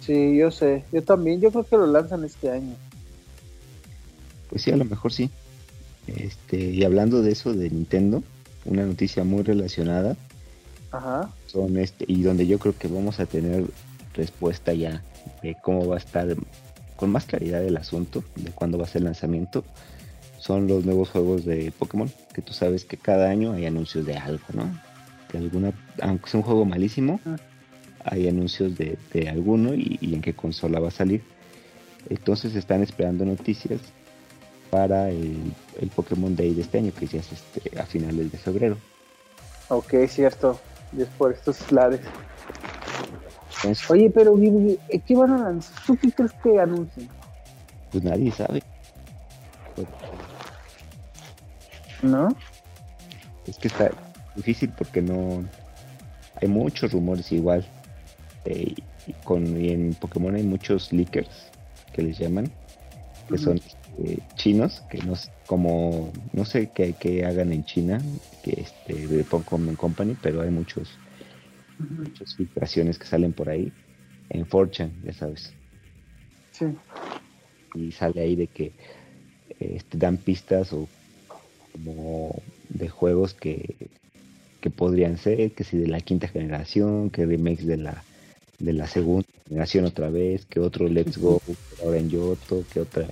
Sí, 0.00 0.36
yo 0.36 0.50
sé. 0.50 0.84
Yo 0.92 1.02
también. 1.02 1.40
Yo 1.40 1.50
creo 1.50 1.64
que 1.64 1.76
lo 1.76 1.86
lanzan 1.86 2.24
este 2.24 2.50
año. 2.50 2.74
Pues 4.48 4.62
sí, 4.62 4.70
a 4.70 4.76
lo 4.76 4.84
mejor 4.84 5.12
sí. 5.12 5.30
Este, 6.06 6.56
y 6.56 6.84
hablando 6.84 7.22
de 7.22 7.32
eso 7.32 7.52
de 7.54 7.70
Nintendo, 7.70 8.22
una 8.64 8.84
noticia 8.84 9.24
muy 9.24 9.42
relacionada. 9.42 10.16
Ajá. 10.90 11.30
Son 11.46 11.76
este, 11.76 12.04
y 12.06 12.22
donde 12.22 12.46
yo 12.46 12.58
creo 12.58 12.76
que 12.76 12.88
vamos 12.88 13.18
a 13.18 13.26
tener 13.26 13.64
respuesta 14.14 14.72
ya 14.74 15.02
de 15.42 15.56
cómo 15.62 15.88
va 15.88 15.96
a 15.96 15.98
estar 15.98 16.36
con 17.04 17.12
más 17.12 17.26
claridad 17.26 17.62
el 17.62 17.76
asunto 17.76 18.24
de 18.34 18.50
cuándo 18.50 18.78
va 18.78 18.84
a 18.84 18.86
ser 18.86 19.00
el 19.00 19.04
lanzamiento 19.04 19.62
son 20.38 20.66
los 20.66 20.86
nuevos 20.86 21.10
juegos 21.10 21.44
de 21.44 21.70
Pokémon, 21.78 22.10
que 22.32 22.40
tú 22.40 22.54
sabes 22.54 22.86
que 22.86 22.96
cada 22.96 23.28
año 23.28 23.52
hay 23.52 23.66
anuncios 23.66 24.06
de 24.06 24.16
algo, 24.16 24.42
¿no? 24.54 24.80
Que 25.28 25.36
alguna, 25.36 25.74
aunque 26.00 26.30
sea 26.30 26.40
un 26.40 26.46
juego 26.46 26.64
malísimo, 26.64 27.20
ah. 27.26 27.36
hay 28.04 28.26
anuncios 28.26 28.78
de, 28.78 28.96
alguno 29.28 29.74
y, 29.74 29.98
en 30.14 30.22
qué 30.22 30.32
consola 30.32 30.80
va 30.80 30.88
a 30.88 30.90
salir. 30.90 31.22
Entonces 32.08 32.54
están 32.54 32.82
esperando 32.82 33.26
noticias 33.26 33.80
para 34.70 35.10
el, 35.10 35.52
Pokémon 35.94 36.34
Day 36.34 36.54
de 36.54 36.62
este 36.62 36.78
año, 36.78 36.92
que 36.98 37.06
ya 37.06 37.20
es 37.20 37.32
este, 37.32 37.78
a 37.78 37.84
finales 37.84 38.32
de 38.32 38.38
febrero. 38.38 38.78
Ok, 39.68 39.92
cierto. 40.08 40.58
es 40.96 41.08
por 41.18 41.32
estos 41.32 41.70
lares. 41.70 42.00
Oye, 43.88 44.10
pero 44.10 44.36
¿qué 45.06 45.16
van 45.16 45.32
a 45.32 45.38
lanzar? 45.38 45.84
¿Tú 45.86 45.96
qué 45.96 46.12
crees 46.12 46.32
que 46.42 46.60
anuncien? 46.60 47.08
Pues 47.90 48.04
nadie 48.04 48.30
sabe. 48.32 48.62
¿No? 52.02 52.28
Es 53.46 53.56
que 53.58 53.68
está 53.68 53.90
difícil 54.34 54.72
porque 54.76 55.00
no. 55.00 55.44
Hay 56.40 56.48
muchos 56.48 56.92
rumores 56.92 57.30
igual. 57.32 57.64
Eh, 58.44 58.74
y, 59.06 59.12
con, 59.24 59.56
en 59.56 59.94
Pokémon 59.94 60.34
hay 60.34 60.42
muchos 60.42 60.92
leakers 60.92 61.50
que 61.92 62.02
les 62.02 62.18
llaman, 62.18 62.50
que 63.28 63.38
son 63.38 63.60
eh, 63.98 64.18
chinos, 64.34 64.82
que 64.90 64.98
no 64.98 65.14
como 65.46 66.10
no 66.32 66.44
sé 66.44 66.70
qué, 66.74 67.24
hagan 67.24 67.52
en 67.52 67.64
China, 67.64 68.00
que 68.42 68.60
este 68.60 69.06
de 69.06 69.24
Pokémon 69.24 69.76
Company, 69.76 70.16
pero 70.20 70.42
hay 70.42 70.50
muchos 70.50 70.88
muchas 71.78 72.34
filtraciones 72.34 72.98
que 72.98 73.06
salen 73.06 73.32
por 73.32 73.48
ahí 73.48 73.72
en 74.30 74.46
Fortune, 74.46 74.90
ya 75.04 75.12
sabes. 75.12 75.52
Sí. 76.52 76.66
Y 77.74 77.92
sale 77.92 78.20
ahí 78.20 78.36
de 78.36 78.46
que 78.46 78.72
este, 79.58 79.98
dan 79.98 80.16
pistas 80.16 80.72
o 80.72 80.88
como 81.72 82.42
de 82.68 82.88
juegos 82.88 83.34
que, 83.34 83.74
que 84.60 84.70
podrían 84.70 85.18
ser, 85.18 85.52
que 85.52 85.64
si 85.64 85.76
de 85.76 85.88
la 85.88 86.00
quinta 86.00 86.28
generación, 86.28 87.10
que 87.10 87.26
remakes 87.26 87.66
de 87.66 87.76
la 87.76 88.02
de 88.58 88.72
la 88.72 88.86
segunda 88.86 89.26
generación 89.48 89.84
otra 89.84 90.10
vez, 90.10 90.46
que 90.46 90.60
otro 90.60 90.88
Let's 90.88 91.18
Go 91.18 91.42
ahora 91.82 91.98
en 91.98 92.08
Yoto, 92.08 92.64
que 92.72 92.80
otra 92.80 93.06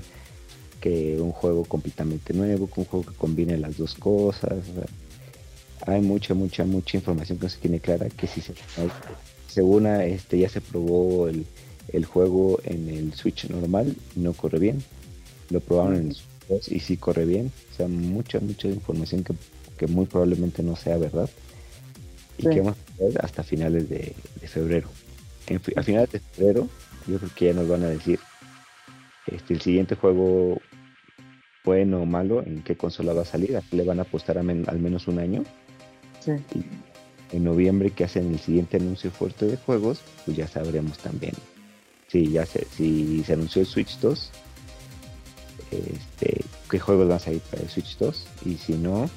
que 0.80 1.20
un 1.20 1.30
juego 1.30 1.64
completamente 1.64 2.32
nuevo, 2.32 2.68
que 2.68 2.80
un 2.80 2.86
juego 2.86 3.06
que 3.06 3.16
combine 3.16 3.56
las 3.56 3.76
dos 3.76 3.94
cosas 3.94 4.64
hay 5.86 6.00
mucha, 6.00 6.34
mucha, 6.34 6.64
mucha 6.64 6.96
información 6.96 7.38
que 7.38 7.44
no 7.44 7.50
se 7.50 7.58
tiene 7.58 7.80
clara 7.80 8.08
que 8.08 8.26
si 8.26 8.40
se 8.40 8.54
según 9.48 9.86
este 9.86 10.38
ya 10.38 10.48
se 10.48 10.60
probó 10.60 11.28
el, 11.28 11.44
juego 12.06 12.58
en 12.64 12.88
el 12.88 13.12
Switch 13.12 13.48
normal 13.50 13.94
no 14.16 14.32
corre 14.32 14.58
bien. 14.58 14.82
Lo 15.50 15.60
probaron 15.60 15.96
en 15.96 16.06
el 16.08 16.14
Switch 16.14 16.48
2 16.48 16.68
y 16.72 16.80
sí 16.80 16.96
corre 16.96 17.26
bien. 17.26 17.52
O 17.72 17.76
sea, 17.76 17.86
mucha, 17.88 18.40
mucha 18.40 18.68
información 18.68 19.24
que, 19.24 19.86
muy 19.88 20.06
probablemente 20.06 20.62
no 20.62 20.76
sea 20.76 20.96
verdad. 20.96 21.28
Y 22.38 22.48
que 22.48 22.60
vamos 22.60 22.76
a 22.98 23.04
ver 23.04 23.18
hasta 23.22 23.42
finales 23.42 23.90
de, 23.90 24.14
febrero. 24.46 24.88
a 25.76 25.82
finales 25.82 26.12
de 26.12 26.20
febrero, 26.20 26.68
yo 27.06 27.18
creo 27.18 27.30
que 27.36 27.46
ya 27.46 27.52
nos 27.52 27.68
van 27.68 27.82
a 27.82 27.88
decir 27.88 28.20
este, 29.26 29.54
el 29.54 29.60
siguiente 29.60 29.96
juego 29.96 30.60
bueno 31.64 32.02
o 32.02 32.06
malo, 32.06 32.42
en 32.42 32.62
qué 32.62 32.76
consola 32.76 33.12
va 33.12 33.22
a 33.22 33.26
salir, 33.26 33.56
a 33.56 33.62
le 33.70 33.84
van 33.84 33.98
a 33.98 34.02
apostar 34.02 34.38
al 34.38 34.44
menos 34.44 35.08
un 35.08 35.18
año 35.18 35.44
en 36.28 37.44
noviembre 37.44 37.90
que 37.90 38.04
hacen 38.04 38.32
el 38.32 38.40
siguiente 38.40 38.76
anuncio 38.76 39.10
fuerte 39.10 39.46
de 39.46 39.56
juegos, 39.56 40.00
pues 40.24 40.36
ya 40.36 40.46
sabremos 40.46 40.98
también. 40.98 41.34
Si 42.08 42.30
ya 42.30 42.44
se, 42.44 42.66
si 42.76 43.24
se 43.24 43.32
anunció 43.32 43.62
el 43.62 43.68
Switch 43.68 43.98
2, 43.98 44.30
este, 45.70 46.44
qué 46.70 46.78
juegos 46.78 47.08
van 47.08 47.16
a 47.16 47.20
salir 47.20 47.40
para 47.40 47.62
el 47.62 47.70
Switch 47.70 47.96
2 47.98 48.26
y 48.44 48.54
si 48.56 48.74
no, 48.74 49.08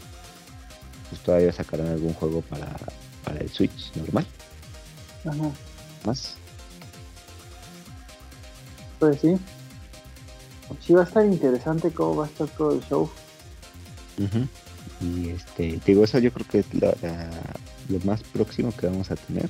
pues 1.10 1.22
todavía 1.22 1.52
sacarán 1.52 1.88
algún 1.88 2.14
juego 2.14 2.42
para, 2.42 2.76
para 3.24 3.40
el 3.40 3.50
Switch 3.50 3.92
normal. 3.96 4.26
Ajá. 5.26 5.52
Más. 6.06 6.36
Pues 9.00 9.20
sí. 9.20 9.36
Sí 10.80 10.94
va 10.94 11.02
a 11.02 11.06
estar 11.06 11.26
interesante 11.26 11.92
cómo 11.92 12.18
va 12.18 12.26
a 12.26 12.28
estar 12.28 12.48
todo 12.50 12.74
el 12.74 12.82
show. 12.82 13.10
Y 15.02 15.30
este, 15.30 15.80
digo, 15.86 16.04
eso 16.04 16.20
yo 16.20 16.32
creo 16.32 16.48
que 16.48 16.60
es 16.60 16.68
lo 17.90 18.00
más 18.06 18.24
próximo 18.24 18.72
que 18.76 18.88
vamos 18.88 19.12
a 19.12 19.16
tener 19.16 19.50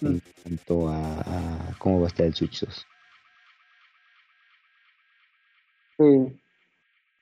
en 0.00 0.22
cuanto 0.42 0.88
a, 0.88 1.74
cómo 1.78 2.00
va 2.00 2.06
a 2.06 2.08
estar 2.08 2.26
el 2.26 2.34
Switch 2.34 2.64
2. 2.64 2.86
Sí. 5.98 6.40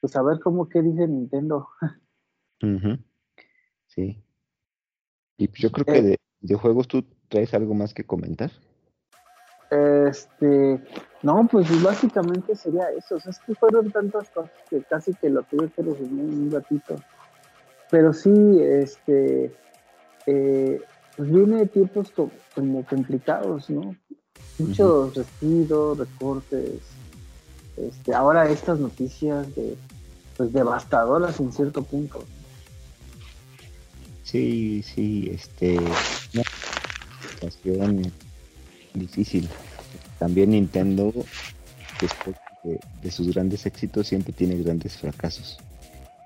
Pues 0.00 0.16
a 0.16 0.22
ver 0.22 0.40
cómo 0.40 0.68
que 0.68 0.82
dice 0.82 1.06
Nintendo. 1.06 1.68
Sí. 3.86 4.22
Y 5.36 5.48
pues 5.48 5.62
yo 5.62 5.72
creo 5.72 5.84
que 5.84 6.12
eh. 6.12 6.16
de 6.42 6.54
juegos 6.54 6.86
tú 6.86 7.04
traes 7.28 7.54
algo 7.54 7.74
más 7.74 7.92
que 7.92 8.04
comentar. 8.04 8.52
Este, 9.70 10.82
no, 11.22 11.46
pues 11.50 11.82
básicamente 11.82 12.56
sería 12.56 12.90
eso. 12.90 13.16
O 13.16 13.20
sea, 13.20 13.30
es 13.30 13.38
que 13.38 13.54
fueron 13.54 13.90
tantas 13.90 14.28
cosas 14.30 14.50
que 14.68 14.82
casi 14.82 15.14
que 15.14 15.30
lo 15.30 15.42
tuve 15.44 15.68
que 15.70 15.82
resumir 15.82 16.24
en 16.24 16.42
un 16.42 16.50
ratito. 16.50 16.96
Pero 17.90 18.12
sí, 18.12 18.58
este, 18.60 19.52
eh, 20.26 20.80
pues 21.16 21.30
viene 21.30 21.66
tiempos 21.66 22.12
como 22.54 22.84
complicados, 22.84 23.70
¿no? 23.70 23.94
Muchos 24.58 25.14
despidos, 25.14 25.98
recortes. 25.98 26.80
Este, 27.76 28.14
ahora 28.14 28.48
estas 28.50 28.78
noticias 28.78 29.54
de, 29.54 29.76
pues 30.36 30.52
devastadoras 30.52 31.40
en 31.40 31.52
cierto 31.52 31.82
punto. 31.82 32.24
Sí, 34.22 34.82
sí, 34.82 35.30
este, 35.32 35.78
una 35.78 36.44
situación 37.28 38.12
difícil. 38.94 39.48
También 40.18 40.50
Nintendo, 40.50 41.12
después 42.00 42.36
de, 43.02 43.10
sus 43.10 43.32
grandes 43.32 43.66
éxitos, 43.66 44.08
siempre 44.08 44.32
tiene 44.32 44.56
grandes 44.56 44.96
fracasos. 44.96 45.58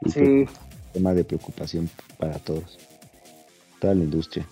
Y 0.03 0.11
sí. 0.11 0.47
tema 0.93 1.15
de 1.15 1.25
preocupación 1.25 1.89
para 2.19 2.39
todos, 2.39 2.79
toda 3.81 3.95
la 3.95 4.05
industria. 4.05 4.47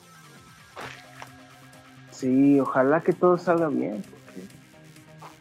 Sí, 2.11 2.61
ojalá 2.61 3.01
que 3.03 3.13
todo 3.13 3.37
salga 3.37 3.69
bien, 3.69 4.03
porque 4.03 4.47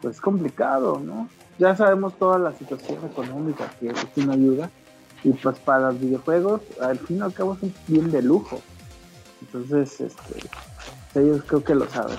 pues 0.00 0.16
es 0.16 0.20
complicado, 0.20 0.98
¿no? 0.98 1.28
Ya 1.58 1.76
sabemos 1.76 2.18
toda 2.18 2.38
la 2.38 2.52
situación 2.52 2.98
económica 3.06 3.72
que 3.78 3.88
es 3.88 3.94
una 4.16 4.32
ayuda 4.32 4.70
y 5.22 5.32
pues 5.32 5.58
para 5.60 5.92
los 5.92 6.00
videojuegos 6.00 6.62
al 6.80 6.98
fin 6.98 7.18
y 7.18 7.20
al 7.20 7.32
cabo 7.32 7.56
son 7.56 7.72
bien 7.86 8.10
de 8.10 8.22
lujo. 8.22 8.60
Entonces, 9.42 10.00
este, 10.00 10.48
ellos 11.14 11.42
creo 11.46 11.62
que 11.62 11.74
lo 11.74 11.88
saben. 11.88 12.16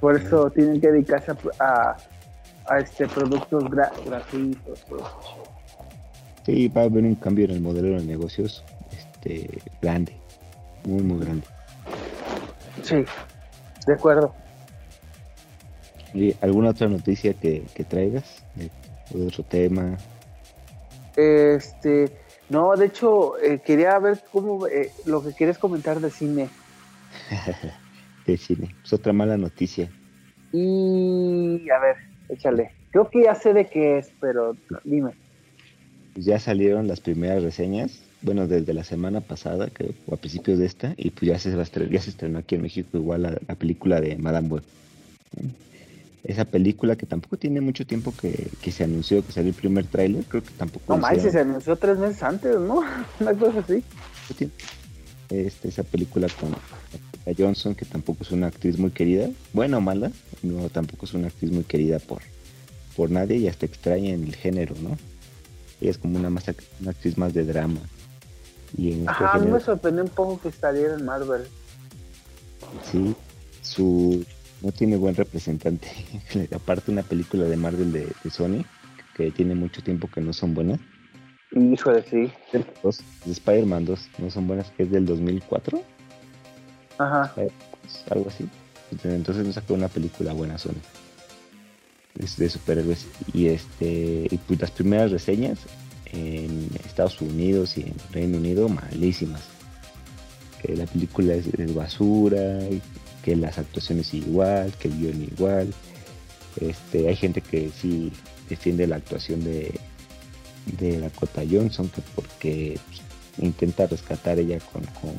Por 0.00 0.16
eso 0.16 0.50
tienen 0.50 0.80
que 0.80 0.90
dedicarse 0.90 1.32
a, 1.58 1.96
a, 2.66 2.78
este 2.78 3.06
productos 3.08 3.64
gratuitos. 4.04 4.84
Pues. 4.88 5.02
Sí, 6.44 6.68
va 6.68 6.82
a 6.82 6.84
haber 6.84 7.04
un 7.04 7.14
cambio 7.14 7.46
en 7.46 7.52
el 7.52 7.60
modelo 7.60 7.98
de 7.98 8.04
negocios 8.04 8.64
este, 8.92 9.60
grande, 9.80 10.12
muy, 10.84 11.02
muy 11.02 11.24
grande. 11.24 11.46
Sí, 12.82 13.04
de 13.86 13.92
acuerdo. 13.92 14.32
¿Y 16.14 16.34
alguna 16.40 16.70
otra 16.70 16.88
noticia 16.88 17.34
que, 17.34 17.66
traigas? 17.88 18.42
De, 18.54 18.70
otro 19.26 19.44
tema? 19.44 19.96
Este, 21.16 22.12
No, 22.48 22.74
de 22.76 22.86
hecho, 22.86 23.38
eh, 23.38 23.60
quería 23.64 23.98
ver 23.98 24.22
cómo 24.30 24.66
eh, 24.66 24.92
lo 25.04 25.22
que 25.22 25.32
quieres 25.32 25.58
comentar 25.58 26.00
de 26.00 26.10
cine. 26.10 26.48
de 28.32 28.38
cine, 28.38 28.74
es 28.84 28.92
otra 28.92 29.12
mala 29.12 29.36
noticia. 29.36 29.90
Y 30.52 31.68
a 31.70 31.78
ver, 31.78 31.96
échale. 32.28 32.70
Creo 32.90 33.10
que 33.10 33.24
ya 33.24 33.34
sé 33.34 33.52
de 33.52 33.68
qué 33.68 33.98
es, 33.98 34.12
pero 34.20 34.56
dime. 34.84 35.12
Pues 36.14 36.24
ya 36.24 36.38
salieron 36.38 36.88
las 36.88 37.00
primeras 37.00 37.42
reseñas, 37.42 38.02
bueno, 38.22 38.46
desde 38.46 38.72
la 38.72 38.84
semana 38.84 39.20
pasada, 39.20 39.68
que 39.68 39.94
a 40.10 40.16
principios 40.16 40.58
de 40.58 40.66
esta, 40.66 40.94
y 40.96 41.10
pues 41.10 41.28
ya 41.28 41.38
se, 41.38 41.50
ya 41.90 42.00
se 42.00 42.10
estrenó 42.10 42.38
aquí 42.38 42.54
en 42.54 42.62
México 42.62 42.96
igual 42.96 43.22
la, 43.22 43.54
película 43.54 44.00
de 44.00 44.16
Madame 44.16 44.48
Web 44.48 44.62
esa 46.26 46.44
película 46.44 46.96
que 46.96 47.06
tampoco 47.06 47.36
tiene 47.36 47.60
mucho 47.60 47.86
tiempo 47.86 48.12
que, 48.20 48.72
se 48.72 48.84
anunció, 48.84 49.24
que 49.24 49.32
salió 49.32 49.50
el 49.50 49.54
primer 49.54 49.86
tráiler, 49.86 50.24
creo 50.24 50.42
que 50.42 50.50
tampoco... 50.50 50.94
No, 50.94 51.00
más 51.00 51.22
se 51.22 51.38
anunció 51.38 51.76
tres 51.76 51.98
meses 51.98 52.22
antes, 52.22 52.58
¿no? 52.58 52.82
Una 53.20 53.34
cosa 53.34 53.60
así. 53.60 53.82
Este, 55.30 55.68
esa 55.68 55.84
película 55.84 56.26
con 56.40 56.50
Johnson, 57.36 57.74
que 57.74 57.84
tampoco 57.84 58.22
es 58.22 58.30
una 58.30 58.46
actriz 58.46 58.78
muy 58.78 58.90
querida, 58.90 59.30
buena 59.52 59.78
o 59.78 59.80
mala, 59.80 60.12
no, 60.42 60.68
tampoco 60.68 61.06
es 61.06 61.14
una 61.14 61.28
actriz 61.28 61.50
muy 61.50 61.64
querida 61.64 61.98
por, 61.98 62.22
por 62.96 63.10
nadie 63.10 63.36
y 63.38 63.48
hasta 63.48 63.66
extraña 63.66 64.10
en 64.10 64.24
el 64.24 64.34
género, 64.34 64.74
¿no? 64.80 64.96
Ella 65.80 65.90
es 65.90 65.98
como 65.98 66.18
una, 66.18 66.30
más, 66.30 66.44
una 66.80 66.90
actriz 66.90 67.18
más 67.18 67.34
de 67.34 67.44
drama. 67.44 67.80
Y 68.76 68.92
en 68.92 68.98
este 69.00 69.10
Ajá, 69.10 69.32
a 69.32 69.38
mí 69.38 69.50
me 69.50 69.60
sorprendió 69.60 70.04
un 70.04 70.10
poco 70.10 70.40
que 70.40 70.50
saliera 70.50 70.94
en 70.94 71.04
Marvel. 71.04 71.46
Sí, 72.90 73.14
su 73.62 74.24
no 74.62 74.72
tiene 74.72 74.96
buen 74.96 75.14
representante. 75.14 75.88
Aparte 76.54 76.90
una 76.90 77.02
película 77.02 77.44
de 77.44 77.56
Marvel 77.56 77.92
de, 77.92 78.12
Sony, 78.30 78.64
que 79.14 79.30
tiene 79.30 79.54
mucho 79.54 79.82
tiempo 79.82 80.08
que 80.08 80.20
no 80.20 80.32
son 80.32 80.54
buenas. 80.54 80.80
Híjole, 81.52 82.02
sí. 82.02 82.30
Dos, 82.82 83.00
Spider-Man 83.26 83.84
2 83.84 84.08
no 84.18 84.30
son 84.30 84.46
buenas, 84.46 84.70
que 84.72 84.84
es 84.84 84.90
del 84.90 85.06
2004. 85.06 85.82
Ajá. 86.98 87.32
Algo 88.10 88.28
así. 88.28 88.48
Entonces 89.04 89.46
no 89.46 89.52
sacó 89.52 89.74
una 89.74 89.88
película 89.88 90.32
buena 90.32 90.58
Sony. 90.58 90.80
De, 92.14 92.48
superhéroes. 92.48 93.06
Y 93.32 93.48
este 93.48 94.26
y 94.30 94.40
pues 94.46 94.60
las 94.60 94.70
primeras 94.70 95.10
reseñas 95.10 95.58
en 96.06 96.68
Estados 96.84 97.20
Unidos 97.20 97.76
y 97.76 97.82
en 97.82 97.94
Reino 98.12 98.38
Unido 98.38 98.68
malísimas. 98.68 99.42
Que 100.62 100.76
la 100.76 100.86
película 100.86 101.34
es, 101.34 101.46
es 101.46 101.74
basura, 101.74 102.60
que 103.22 103.36
las 103.36 103.58
actuaciones 103.58 104.14
igual, 104.14 104.72
que 104.78 104.88
el 104.88 104.98
guion 104.98 105.22
igual. 105.22 105.74
Este, 106.60 107.08
hay 107.08 107.16
gente 107.16 107.42
que 107.42 107.70
sí 107.70 108.10
defiende 108.48 108.86
la 108.86 108.96
actuación 108.96 109.44
de, 109.44 109.78
de 110.78 111.00
Dakota 111.00 111.42
Johnson, 111.48 111.88
que 111.88 112.02
porque 112.14 112.78
intenta 113.38 113.86
rescatar 113.86 114.38
ella 114.38 114.58
con, 114.72 114.82
con, 115.00 115.14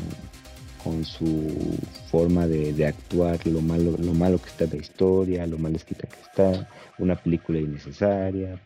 su 1.04 1.78
forma 2.10 2.48
de, 2.48 2.86
actuar, 2.86 3.46
lo 3.48 3.62
malo, 3.62 3.96
lo 3.98 4.14
malo 4.14 4.38
que 4.40 4.50
está 4.50 4.66
la 4.66 4.78
historia, 4.78 5.48
lo 5.48 5.58
mal 5.58 5.76
escrita 5.76 6.08
que 6.08 6.20
está, 6.22 6.70
una 6.98 7.16
película 7.16 7.60
innecesaria. 7.60 8.62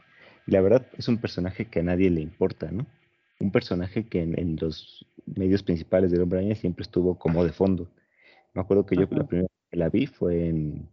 Y 0.47 0.51
la 0.51 0.61
verdad 0.61 0.87
es 0.97 1.07
un 1.07 1.17
personaje 1.17 1.65
que 1.65 1.79
a 1.79 1.83
nadie 1.83 2.09
le 2.09 2.21
importa, 2.21 2.71
¿no? 2.71 2.85
Un 3.39 3.51
personaje 3.51 4.05
que 4.05 4.21
en, 4.21 4.57
los 4.59 5.05
medios 5.25 5.63
principales 5.63 6.11
del 6.11 6.21
Hombre 6.21 6.55
siempre 6.55 6.83
estuvo 6.83 7.17
como 7.17 7.43
de 7.43 7.51
fondo 7.51 7.89
me 8.53 8.61
acuerdo 8.61 8.85
que 8.85 8.95
yo 8.95 9.07
la 9.09 9.25
primera 9.25 9.43
vez 9.43 9.69
que 9.69 9.77
la 9.77 9.89
vi 9.89 10.07
fue 10.07 10.47
en, 10.47 10.89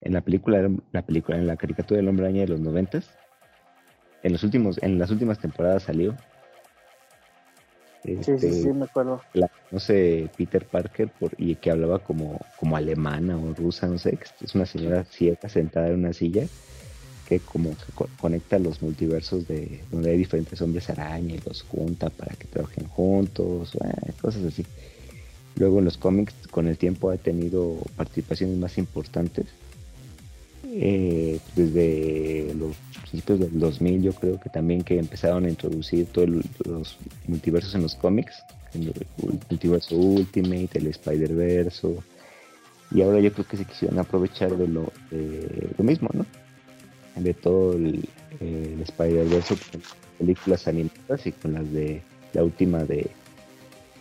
en 0.00 0.12
la 0.12 0.20
película, 0.20 0.70
la 0.92 1.04
película, 1.04 1.36
en 1.36 1.46
la 1.46 1.56
caricatura 1.56 1.98
del 1.98 2.08
Hombre 2.08 2.26
Araña 2.26 2.42
de 2.42 2.48
los 2.48 2.60
noventas. 2.60 3.10
En 4.22 4.32
los 4.32 4.42
últimos, 4.44 4.78
en 4.82 4.98
las 4.98 5.10
últimas 5.10 5.38
temporadas 5.38 5.84
salió. 5.84 6.16
Sí, 8.06 8.18
sí, 8.22 8.38
sí, 8.38 8.46
este, 8.46 8.72
me 8.72 8.84
acuerdo. 8.84 9.20
no 9.70 9.80
sé, 9.80 10.28
Peter 10.36 10.64
Parker, 10.64 11.08
por, 11.08 11.32
y 11.38 11.56
que 11.56 11.70
hablaba 11.70 11.98
como, 11.98 12.40
como 12.58 12.76
alemana 12.76 13.36
o 13.36 13.54
rusa, 13.54 13.86
no 13.86 13.98
sé, 13.98 14.18
es 14.40 14.54
una 14.54 14.66
señora 14.66 15.04
ciega 15.04 15.48
sentada 15.48 15.88
en 15.88 15.94
una 15.94 16.12
silla 16.12 16.46
que 17.26 17.40
como 17.40 17.70
que 17.70 18.06
conecta 18.20 18.58
los 18.58 18.80
multiversos 18.82 19.46
de 19.48 19.80
donde 19.90 20.10
hay 20.10 20.18
diferentes 20.18 20.60
hombres 20.62 20.88
araña 20.88 21.34
y 21.34 21.40
los 21.44 21.62
junta 21.62 22.08
para 22.08 22.34
que 22.36 22.46
trabajen 22.46 22.86
juntos, 22.86 23.74
eh, 23.74 24.12
cosas 24.20 24.44
así. 24.44 24.64
Luego 25.56 25.78
en 25.80 25.86
los 25.86 25.98
cómics 25.98 26.34
con 26.50 26.68
el 26.68 26.78
tiempo 26.78 27.10
ha 27.10 27.16
tenido 27.16 27.78
participaciones 27.96 28.56
más 28.58 28.78
importantes. 28.78 29.46
Eh, 30.68 31.38
desde 31.54 32.52
los 32.54 32.76
principios 33.10 33.40
del 33.40 33.58
2000 33.58 34.02
yo 34.02 34.12
creo 34.12 34.40
que 34.40 34.50
también 34.50 34.82
que 34.82 34.98
empezaron 34.98 35.44
a 35.44 35.48
introducir 35.48 36.06
todos 36.06 36.28
los 36.66 36.98
multiversos 37.26 37.74
en 37.74 37.82
los 37.82 37.94
cómics, 37.94 38.34
el 38.74 38.92
multiverso 39.48 39.96
Ultimate, 39.96 40.78
el 40.78 40.88
Spider-Verse, 40.88 41.96
y 42.90 43.02
ahora 43.02 43.20
yo 43.20 43.32
creo 43.32 43.46
que 43.46 43.56
se 43.56 43.64
quisieron 43.64 43.98
aprovechar 43.98 44.56
de 44.56 44.68
lo, 44.68 44.92
lo 45.78 45.84
mismo, 45.84 46.08
¿no? 46.12 46.26
De 47.16 47.32
todo 47.34 47.72
el, 47.72 48.08
el 48.40 48.82
Spider-Verse 48.82 49.56
con 49.72 49.82
películas 50.18 50.68
animadas 50.68 51.26
y 51.26 51.32
con 51.32 51.54
las 51.54 51.72
de 51.72 52.02
la 52.32 52.44
última 52.44 52.84
de, 52.84 53.10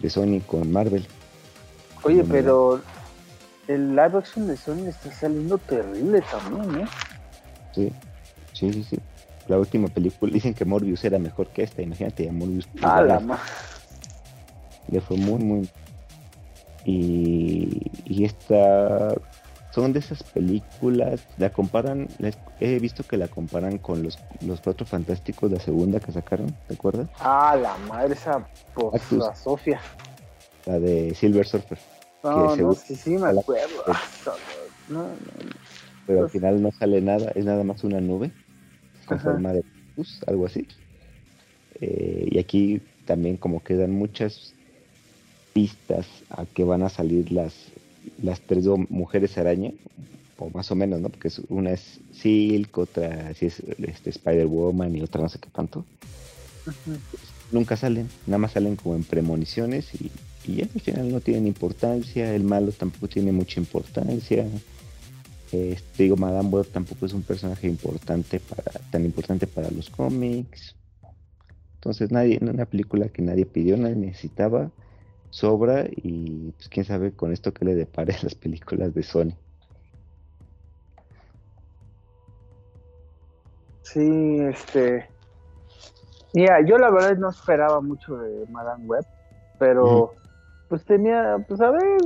de 0.01 0.09
Sony 0.09 0.41
con 0.45 0.71
Marvel. 0.71 1.05
Oye, 2.03 2.23
pero 2.23 2.81
el 3.67 3.89
live 3.89 4.17
action 4.17 4.47
de 4.47 4.57
Sony 4.57 4.87
está 4.87 5.11
saliendo 5.11 5.57
terrible 5.57 6.21
también, 6.29 6.83
¿eh? 6.83 6.87
Sí, 7.73 7.91
sí, 8.55 8.71
sí, 8.73 8.83
sí. 8.83 8.97
La 9.47 9.59
última 9.59 9.87
película, 9.87 10.33
dicen 10.33 10.53
que 10.53 10.65
Morbius 10.65 11.03
era 11.03 11.19
mejor 11.19 11.47
que 11.49 11.61
esta, 11.61 11.81
imagínate, 11.81 12.27
a 12.27 12.31
Morbius. 12.31 12.67
Ah, 12.81 13.01
la 13.01 13.19
más. 13.19 13.39
Le 14.87 15.01
fue 15.01 15.17
muy, 15.17 15.39
muy. 15.43 15.69
Y, 16.83 17.91
y 18.05 18.25
esta. 18.25 19.13
Son 19.71 19.91
de 19.91 19.99
esas 19.99 20.23
películas, 20.23 21.19
la 21.37 21.49
comparan, 21.49 22.07
he 22.61 22.79
visto 22.79 23.03
que 23.03 23.17
la 23.17 23.27
comparan 23.27 23.77
con 23.77 24.03
los, 24.03 24.17
los 24.39 24.61
Cuatro 24.61 24.85
Fantásticos, 24.85 25.51
la 25.51 25.59
segunda 25.59 25.99
que 25.99 26.13
sacaron, 26.13 26.55
¿te 26.69 26.75
acuerdas? 26.75 27.09
Ah, 27.19 27.57
la 27.61 27.77
madre, 27.79 28.13
esa 28.13 28.47
por 28.73 28.93
la 29.11 29.35
Sofía. 29.35 29.81
La 30.65 30.79
de 30.79 31.13
Silver 31.13 31.45
Surfer. 31.45 31.77
No, 32.23 32.55
no, 32.55 32.73
sí, 32.73 32.95
sí, 32.95 33.17
me 33.17 33.27
acuerdo. 33.27 33.83
Pero 36.07 36.23
al 36.23 36.29
final 36.29 36.61
no 36.61 36.71
sale 36.71 37.01
nada, 37.01 37.33
es 37.35 37.43
nada 37.43 37.65
más 37.65 37.83
una 37.83 37.99
nube 37.99 38.31
con 39.05 39.19
forma 39.19 39.53
de 39.53 39.63
luz, 39.95 40.21
algo 40.27 40.45
así. 40.45 40.67
Eh, 41.81 42.29
y 42.31 42.39
aquí 42.39 42.81
también 43.05 43.37
como 43.37 43.63
quedan 43.63 43.91
muchas 43.91 44.53
pistas 45.53 46.07
a 46.29 46.45
que 46.45 46.63
van 46.63 46.83
a 46.83 46.89
salir 46.89 47.31
las, 47.31 47.53
las 48.21 48.41
tres 48.41 48.65
mujeres 48.89 49.37
araña, 49.37 49.71
o 50.37 50.49
más 50.49 50.69
o 50.71 50.75
menos, 50.75 50.99
¿no? 50.99 51.09
Porque 51.09 51.29
una 51.49 51.71
es 51.71 51.99
Silk, 52.13 52.77
otra 52.77 53.33
sí 53.35 53.45
es 53.45 53.59
este, 53.59 54.09
Spider-Woman 54.09 54.95
y 54.95 55.01
otra 55.01 55.21
no 55.21 55.29
sé 55.29 55.39
qué 55.39 55.49
tanto. 55.49 55.85
Nunca 57.51 57.77
salen, 57.77 58.09
nada 58.25 58.39
más 58.39 58.53
salen 58.53 58.75
como 58.75 58.95
en 58.95 59.03
premoniciones 59.03 59.93
y 59.93 60.11
y 60.47 60.61
al 60.61 60.69
final 60.69 61.11
no 61.11 61.21
tienen 61.21 61.47
importancia, 61.47 62.33
el 62.33 62.43
malo 62.43 62.71
tampoco 62.71 63.07
tiene 63.07 63.31
mucha 63.31 63.59
importancia. 63.59 64.45
Este, 65.51 66.03
digo, 66.03 66.15
Madame 66.17 66.49
Web 66.49 66.67
tampoco 66.71 67.05
es 67.05 67.13
un 67.13 67.23
personaje 67.23 67.67
importante 67.67 68.39
para, 68.39 68.71
tan 68.91 69.05
importante 69.05 69.47
para 69.47 69.69
los 69.71 69.89
cómics. 69.89 70.75
Entonces 71.75 72.11
nadie, 72.11 72.39
una 72.41 72.65
película 72.65 73.09
que 73.09 73.21
nadie 73.21 73.45
pidió, 73.45 73.77
nadie 73.77 73.95
necesitaba, 73.95 74.71
sobra 75.29 75.85
y 75.89 76.51
pues 76.51 76.69
quién 76.69 76.85
sabe 76.85 77.11
con 77.11 77.31
esto 77.31 77.53
que 77.53 77.65
le 77.65 77.75
depare 77.75 78.13
a 78.13 78.23
las 78.23 78.35
películas 78.35 78.93
de 78.93 79.03
Sony. 79.03 79.33
Sí, 83.83 84.39
este. 84.39 85.07
Mira, 86.33 86.59
yo 86.65 86.77
la 86.77 86.89
verdad 86.89 87.17
no 87.17 87.29
esperaba 87.29 87.79
mucho 87.81 88.17
de 88.17 88.45
Madame 88.47 88.85
Web, 88.85 89.05
pero 89.59 90.13
pues 90.67 90.83
tenía, 90.85 91.37
pues 91.47 91.61
a 91.61 91.69
ver, 91.69 92.01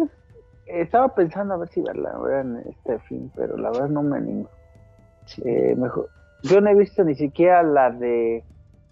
estaba 0.69 1.13
pensando 1.15 1.53
a 1.53 1.57
ver 1.57 1.69
si 1.69 1.81
verla 1.81 2.13
en 2.41 2.57
este 2.69 2.99
fin, 2.99 3.31
pero 3.35 3.57
la 3.57 3.71
verdad 3.71 3.89
no 3.89 4.03
me 4.03 4.17
animo. 4.17 4.49
Eh, 5.43 5.75
mejor, 5.75 6.09
yo 6.43 6.61
no 6.61 6.69
he 6.69 6.75
visto 6.75 7.03
ni 7.03 7.15
siquiera 7.15 7.63
la 7.63 7.91
de 7.91 8.43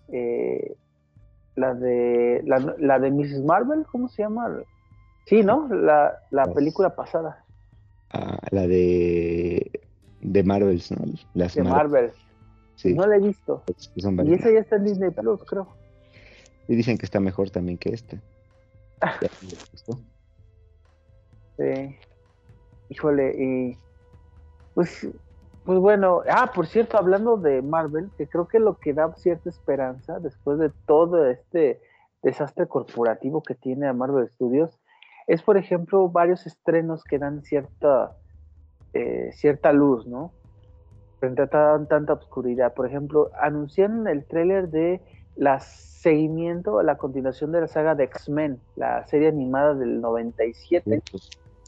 eh, 0.09 0.75
la 1.55 1.73
de 1.73 2.43
la, 2.45 2.99
de 2.99 3.11
Mrs. 3.11 3.43
Marvel, 3.43 3.85
¿cómo 3.91 4.07
se 4.09 4.23
llama? 4.23 4.61
Sí, 5.25 5.43
¿no? 5.43 5.67
La, 5.67 6.19
la 6.29 6.43
pues 6.43 6.55
película 6.55 6.95
pasada. 6.95 7.43
Ah, 8.11 8.37
la 8.51 8.67
de 8.67 9.81
de 10.21 10.43
Marvels, 10.43 10.91
¿no? 10.91 11.05
Las 11.33 11.55
de 11.55 11.63
Marvel. 11.63 12.11
Sí. 12.75 12.93
No 12.93 13.07
la 13.07 13.15
he 13.15 13.19
visto. 13.19 13.63
Y 13.95 14.33
esa 14.33 14.51
ya 14.51 14.59
está 14.59 14.75
en 14.75 14.83
Disney 14.83 15.09
Plus, 15.09 15.43
creo. 15.45 15.67
Y 16.67 16.75
dicen 16.75 16.97
que 16.97 17.05
está 17.05 17.19
mejor 17.19 17.49
también 17.49 17.77
que 17.77 17.89
esta. 17.89 18.17
Sí. 21.57 21.97
Híjole, 22.89 23.35
y 23.37 23.77
pues 24.73 25.07
Pues 25.65 25.79
bueno, 25.79 26.21
ah, 26.29 26.49
por 26.55 26.65
cierto, 26.67 26.97
hablando 26.97 27.35
de 27.35 27.61
Marvel, 27.61 28.09
que 28.17 28.25
creo 28.25 28.47
que 28.47 28.57
lo 28.57 28.77
que 28.77 28.93
da 28.93 29.13
cierta 29.15 29.49
esperanza 29.49 30.17
después 30.19 30.59
de 30.59 30.71
todo 30.85 31.25
este 31.27 31.81
desastre 32.23 32.67
corporativo 32.67 33.43
que 33.43 33.53
tiene 33.53 33.85
a 33.85 33.91
Marvel 33.91 34.29
Studios, 34.29 34.79
es 35.27 35.41
por 35.41 35.57
ejemplo 35.57 36.07
varios 36.07 36.47
estrenos 36.47 37.03
que 37.03 37.19
dan 37.19 37.43
cierta, 37.43 38.15
eh, 38.93 39.31
cierta 39.33 39.73
luz, 39.73 40.07
¿no? 40.07 40.31
Frente 41.19 41.41
a 41.41 41.47
tanta 41.49 42.13
oscuridad. 42.13 42.73
Por 42.73 42.87
ejemplo, 42.87 43.29
anunciaron 43.37 44.07
el 44.07 44.23
tráiler 44.23 44.69
de 44.69 45.01
la 45.35 45.59
seguimiento, 45.59 46.81
la 46.81 46.97
continuación 46.97 47.51
de 47.51 47.61
la 47.61 47.67
saga 47.67 47.93
de 47.93 48.05
X-Men, 48.05 48.61
la 48.77 49.05
serie 49.07 49.27
animada 49.27 49.73
del 49.73 49.99
97, 49.99 51.01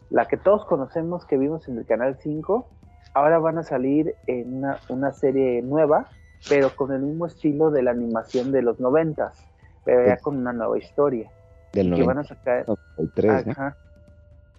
la 0.09 0.27
que 0.27 0.37
todos 0.37 0.65
conocemos 0.65 1.25
que 1.25 1.37
vimos 1.37 1.67
en 1.67 1.77
el 1.77 1.85
Canal 1.85 2.17
5 2.19 2.67
ahora 3.13 3.39
van 3.39 3.57
a 3.57 3.63
salir 3.63 4.15
en 4.27 4.63
una, 4.89 5.11
serie 5.11 5.61
nueva, 5.61 6.09
pero 6.47 6.75
con 6.75 6.91
el 6.91 7.01
mismo 7.01 7.25
estilo 7.25 7.71
de 7.71 7.83
la 7.83 7.91
animación 7.91 8.51
de 8.51 8.61
los 8.61 8.79
noventas, 8.79 9.45
pero 9.83 10.05
ya 10.05 10.17
con 10.17 10.37
una 10.37 10.53
nueva 10.53 10.77
historia. 10.77 11.29
Del 11.73 11.93
que 11.93 12.03
van 12.03 12.19
a 12.19 12.23
sacar... 12.23 12.65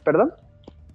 ¿Perdón? 0.05 0.33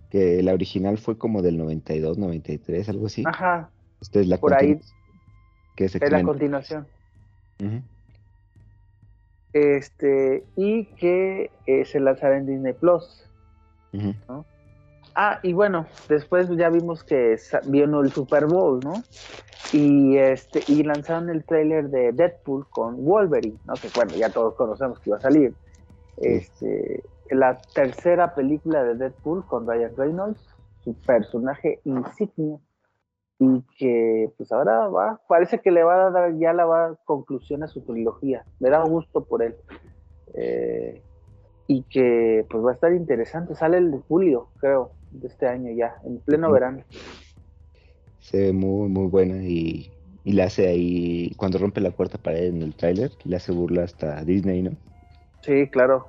Que 0.09 0.41
la 0.43 0.53
original 0.53 0.97
fue 0.97 1.17
como 1.17 1.41
del 1.41 1.57
92, 1.57 2.17
93, 2.17 2.89
algo 2.89 3.07
así. 3.07 3.23
Ajá. 3.25 3.69
Esta 4.01 4.19
es 4.19 4.27
la 4.27 4.37
Por 4.37 4.53
ahí. 4.53 4.79
Que 5.75 5.85
es, 5.85 5.95
es 5.95 6.11
la 6.11 6.23
continuación. 6.23 6.87
Este, 9.53 10.43
y 10.55 10.85
que 10.95 11.49
eh, 11.65 11.85
se 11.85 11.99
lanzará 11.99 12.37
en 12.37 12.45
Disney 12.45 12.73
Plus. 12.73 13.24
¿No? 14.27 14.45
Ah, 15.15 15.39
y 15.43 15.53
bueno, 15.53 15.85
después 16.09 16.49
ya 16.57 16.69
vimos 16.69 17.03
que 17.03 17.37
vino 17.67 18.01
el 18.01 18.11
Super 18.11 18.47
Bowl, 18.47 18.81
¿no? 18.83 19.01
Y 19.71 20.17
este 20.17 20.61
y 20.67 20.83
lanzaron 20.83 21.29
el 21.29 21.45
tráiler 21.45 21.89
de 21.89 22.11
Deadpool 22.11 22.67
con 22.69 23.03
Wolverine, 23.05 23.57
¿no? 23.65 23.75
Que 23.75 23.87
bueno, 23.95 24.11
ya 24.15 24.29
todos 24.29 24.55
conocemos 24.55 24.99
que 24.99 25.09
iba 25.09 25.17
a 25.17 25.21
salir. 25.21 25.53
Este, 26.17 27.01
la 27.29 27.57
tercera 27.73 28.35
película 28.35 28.83
de 28.83 28.95
Deadpool 28.95 29.45
con 29.45 29.65
Ryan 29.65 29.95
Reynolds, 29.95 30.41
su 30.83 30.93
personaje 30.93 31.79
insignia 31.85 32.59
y 33.39 33.61
que 33.77 34.31
pues 34.37 34.51
ahora 34.51 34.87
va, 34.87 35.19
parece 35.27 35.59
que 35.59 35.71
le 35.71 35.83
va 35.83 36.07
a 36.07 36.11
dar 36.11 36.37
ya 36.37 36.53
la 36.53 36.65
va 36.65 36.95
conclusión 37.05 37.63
a 37.63 37.67
su 37.67 37.81
trilogía. 37.81 38.45
Me 38.59 38.69
da 38.69 38.83
gusto 38.83 39.23
por 39.23 39.43
él. 39.43 39.55
Eh, 40.33 41.01
y 41.67 41.83
que 41.83 42.45
pues 42.49 42.63
va 42.63 42.71
a 42.71 42.73
estar 42.73 42.93
interesante. 42.93 43.55
Sale 43.55 43.77
el 43.77 43.91
de 43.91 43.99
julio, 44.07 44.49
creo 44.59 44.91
de 45.11 45.27
este 45.27 45.47
año 45.47 45.71
ya, 45.71 45.95
en 46.03 46.19
pleno 46.19 46.51
verano. 46.51 46.83
Se 48.19 48.37
ve 48.37 48.53
muy, 48.53 48.89
muy 48.89 49.07
buena 49.07 49.43
y, 49.43 49.91
y 50.23 50.33
le 50.33 50.43
hace 50.43 50.67
ahí, 50.67 51.31
cuando 51.37 51.57
rompe 51.57 51.81
la 51.81 51.91
cuarta 51.91 52.17
pared 52.17 52.45
en 52.47 52.61
el 52.63 52.75
tráiler, 52.75 53.11
le 53.23 53.35
hace 53.35 53.51
burla 53.51 53.83
hasta 53.83 54.23
Disney, 54.23 54.63
¿no? 54.63 54.71
Sí, 55.41 55.67
claro. 55.67 56.07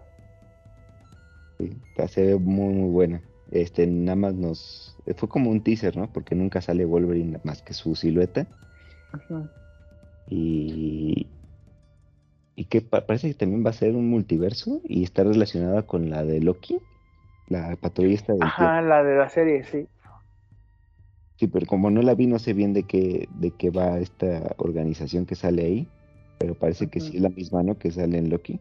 Sí, 1.58 1.76
se 2.08 2.22
ve 2.22 2.36
muy, 2.36 2.72
muy 2.72 2.90
buena. 2.90 3.22
Este, 3.50 3.86
nada 3.86 4.16
más 4.16 4.34
nos... 4.34 4.96
Fue 5.16 5.28
como 5.28 5.50
un 5.50 5.62
teaser, 5.62 5.96
¿no? 5.96 6.10
Porque 6.10 6.34
nunca 6.34 6.60
sale 6.60 6.84
Wolverine 6.84 7.38
más 7.44 7.62
que 7.62 7.74
su 7.74 7.94
silueta. 7.94 8.46
Y, 10.28 11.28
y 12.56 12.64
que 12.64 12.80
parece 12.80 13.28
que 13.28 13.34
también 13.34 13.64
va 13.64 13.70
a 13.70 13.74
ser 13.74 13.94
un 13.94 14.08
multiverso 14.08 14.80
y 14.82 15.04
está 15.04 15.22
relacionada 15.22 15.82
con 15.82 16.08
la 16.08 16.24
de 16.24 16.40
Loki. 16.40 16.80
La 17.48 17.76
patrullista 17.76 18.32
de... 18.32 18.40
Ajá, 18.42 18.80
la 18.80 19.04
de 19.04 19.16
la 19.16 19.28
serie, 19.28 19.62
sí. 19.62 19.86
Sí, 21.36 21.46
pero 21.48 21.66
como 21.66 21.90
no 21.90 22.00
la 22.00 22.14
vi, 22.14 22.26
no 22.26 22.38
sé 22.38 22.54
bien 22.54 22.72
de 22.72 22.84
qué, 22.84 23.28
de 23.38 23.50
qué 23.50 23.68
va 23.68 23.98
esta 23.98 24.54
organización 24.56 25.26
que 25.26 25.34
sale 25.34 25.64
ahí, 25.64 25.88
pero 26.38 26.54
parece 26.54 26.88
que 26.88 26.98
sí 26.98 27.16
es 27.16 27.22
la 27.22 27.28
misma, 27.28 27.62
¿no? 27.62 27.78
Que 27.78 27.92
sale 27.92 28.16
en 28.16 28.30
Loki. 28.30 28.58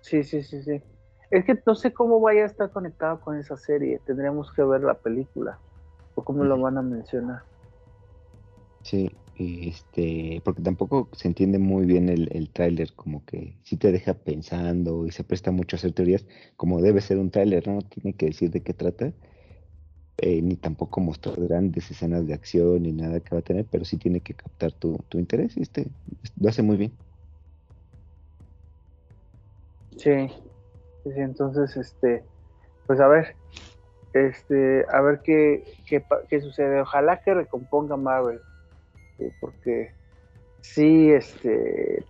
Sí, 0.00 0.24
sí, 0.24 0.42
sí, 0.42 0.62
sí. 0.64 0.82
Es 1.30 1.44
que 1.44 1.56
no 1.64 1.76
sé 1.76 1.92
cómo 1.92 2.20
vaya 2.20 2.42
a 2.42 2.46
estar 2.46 2.70
conectado 2.70 3.20
con 3.20 3.38
esa 3.38 3.56
serie. 3.56 4.00
Tendríamos 4.04 4.52
que 4.52 4.64
ver 4.64 4.82
la 4.82 4.94
película. 4.94 5.58
O 6.16 6.24
cómo 6.24 6.42
lo 6.42 6.60
van 6.60 6.76
a 6.76 6.82
mencionar. 6.82 7.42
Sí, 8.82 9.12
este, 9.40 10.42
porque 10.44 10.60
tampoco 10.60 11.08
se 11.12 11.26
entiende 11.26 11.58
muy 11.58 11.86
bien 11.86 12.10
el, 12.10 12.28
el 12.36 12.50
tráiler, 12.50 12.92
como 12.94 13.24
que 13.24 13.56
sí 13.62 13.78
te 13.78 13.90
deja 13.90 14.12
pensando 14.12 15.06
y 15.06 15.12
se 15.12 15.24
presta 15.24 15.50
mucho 15.50 15.76
a 15.76 15.78
hacer 15.78 15.92
teorías, 15.92 16.26
como 16.56 16.82
debe 16.82 17.00
ser 17.00 17.16
un 17.18 17.30
tráiler, 17.30 17.66
¿no? 17.66 17.80
tiene 17.80 18.14
que 18.14 18.26
decir 18.26 18.50
de 18.50 18.62
qué 18.62 18.74
trata, 18.74 19.14
eh, 20.18 20.42
ni 20.42 20.56
tampoco 20.56 21.00
mostrar 21.00 21.40
grandes 21.40 21.90
escenas 21.90 22.26
de 22.26 22.34
acción 22.34 22.82
ni 22.82 22.92
nada 22.92 23.20
que 23.20 23.34
va 23.34 23.38
a 23.38 23.42
tener, 23.42 23.66
pero 23.70 23.86
sí 23.86 23.96
tiene 23.96 24.20
que 24.20 24.34
captar 24.34 24.72
tu, 24.72 24.98
interés 25.14 25.56
y 25.56 25.62
este 25.62 25.86
lo 26.38 26.50
hace 26.50 26.62
muy 26.62 26.76
bien. 26.76 26.92
Sí, 29.96 30.28
sí, 31.04 31.10
entonces, 31.16 31.76
este, 31.78 32.24
pues 32.86 33.00
a 33.00 33.08
ver, 33.08 33.36
este, 34.12 34.84
a 34.90 35.00
ver 35.00 35.22
qué, 35.24 35.64
qué, 35.86 36.04
qué 36.28 36.40
sucede. 36.42 36.82
Ojalá 36.82 37.22
que 37.24 37.32
recomponga 37.32 37.96
Marvel 37.96 38.42
este, 39.20 39.34
porque 39.40 39.92
sí, 40.60 41.10
este, 41.10 42.04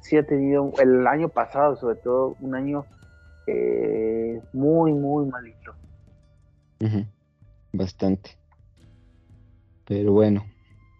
sí 0.00 0.16
ha 0.16 0.22
tenido 0.26 0.72
el 0.80 1.06
año 1.06 1.28
pasado, 1.28 1.76
sobre 1.76 1.96
todo, 1.96 2.36
un 2.40 2.54
año 2.54 2.84
eh, 3.46 4.40
muy, 4.52 4.92
muy 4.92 5.26
malito. 5.26 5.74
Bastante. 7.72 8.30
Pero 9.86 10.12
bueno, 10.12 10.44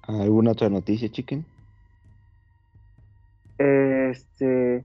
¿alguna 0.03 0.53
otra 0.53 0.69
noticia, 0.69 1.09
chicken? 1.11 1.45
Este, 3.59 4.85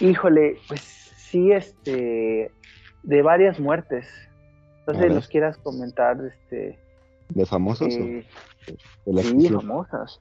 híjole, 0.00 0.56
pues 0.68 0.80
sí, 0.80 1.52
este, 1.52 2.50
de 3.02 3.22
varias 3.22 3.58
muertes. 3.58 4.08
Entonces, 4.80 5.14
los 5.14 5.28
quieras 5.28 5.56
comentar, 5.58 6.16
este. 6.24 6.78
¿De 7.28 7.46
famosos? 7.46 7.94
Eh, 7.94 8.24
sí, 8.66 9.48
famosas. 9.48 10.20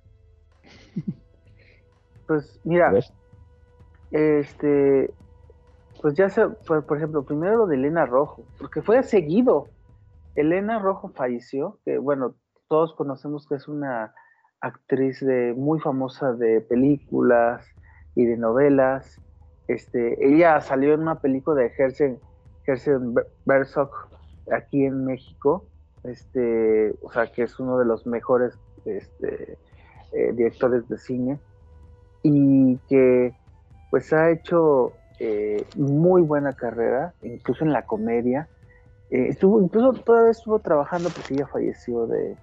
Pues 2.27 2.59
mira, 2.63 2.93
este, 4.11 5.11
pues 5.99 6.13
ya 6.13 6.29
se, 6.29 6.47
por, 6.47 6.95
ejemplo, 6.95 7.23
primero 7.23 7.57
lo 7.57 7.65
de 7.65 7.75
Elena 7.75 8.05
Rojo, 8.05 8.45
porque 8.59 8.83
fue 8.83 9.01
seguido. 9.01 9.67
Elena 10.35 10.77
Rojo 10.77 11.09
falleció, 11.09 11.79
que 11.83 11.97
bueno, 11.97 12.35
todos 12.67 12.93
conocemos 12.93 13.47
que 13.47 13.55
es 13.55 13.67
una 13.67 14.13
actriz 14.61 15.19
de, 15.25 15.55
muy 15.57 15.79
famosa 15.79 16.33
de 16.33 16.61
películas 16.61 17.65
y 18.13 18.25
de 18.25 18.37
novelas. 18.37 19.19
Este, 19.67 20.23
ella 20.23 20.61
salió 20.61 20.93
en 20.93 21.01
una 21.01 21.19
película 21.19 21.59
de 21.59 21.71
Herzen, 21.75 22.19
Herzen 22.65 23.15
aquí 24.55 24.85
en 24.85 25.05
México, 25.05 25.65
este, 26.09 26.93
o 27.01 27.11
sea, 27.11 27.31
que 27.31 27.43
es 27.43 27.59
uno 27.59 27.77
de 27.77 27.85
los 27.85 28.05
mejores 28.05 28.57
este, 28.85 29.57
eh, 30.11 30.31
directores 30.33 30.87
de 30.89 30.97
cine 30.97 31.39
y 32.23 32.77
que 32.89 33.33
pues 33.91 34.11
ha 34.13 34.31
hecho 34.31 34.93
eh, 35.19 35.65
muy 35.75 36.21
buena 36.21 36.53
carrera, 36.53 37.13
incluso 37.23 37.65
en 37.65 37.73
la 37.73 37.85
comedia. 37.85 38.47
Eh, 39.09 39.27
estuvo, 39.29 39.61
incluso 39.61 39.93
todavía 40.03 40.31
estuvo 40.31 40.59
trabajando 40.59 41.09
porque 41.09 41.33
ella 41.33 41.47
falleció 41.47 42.07
de, 42.07 42.35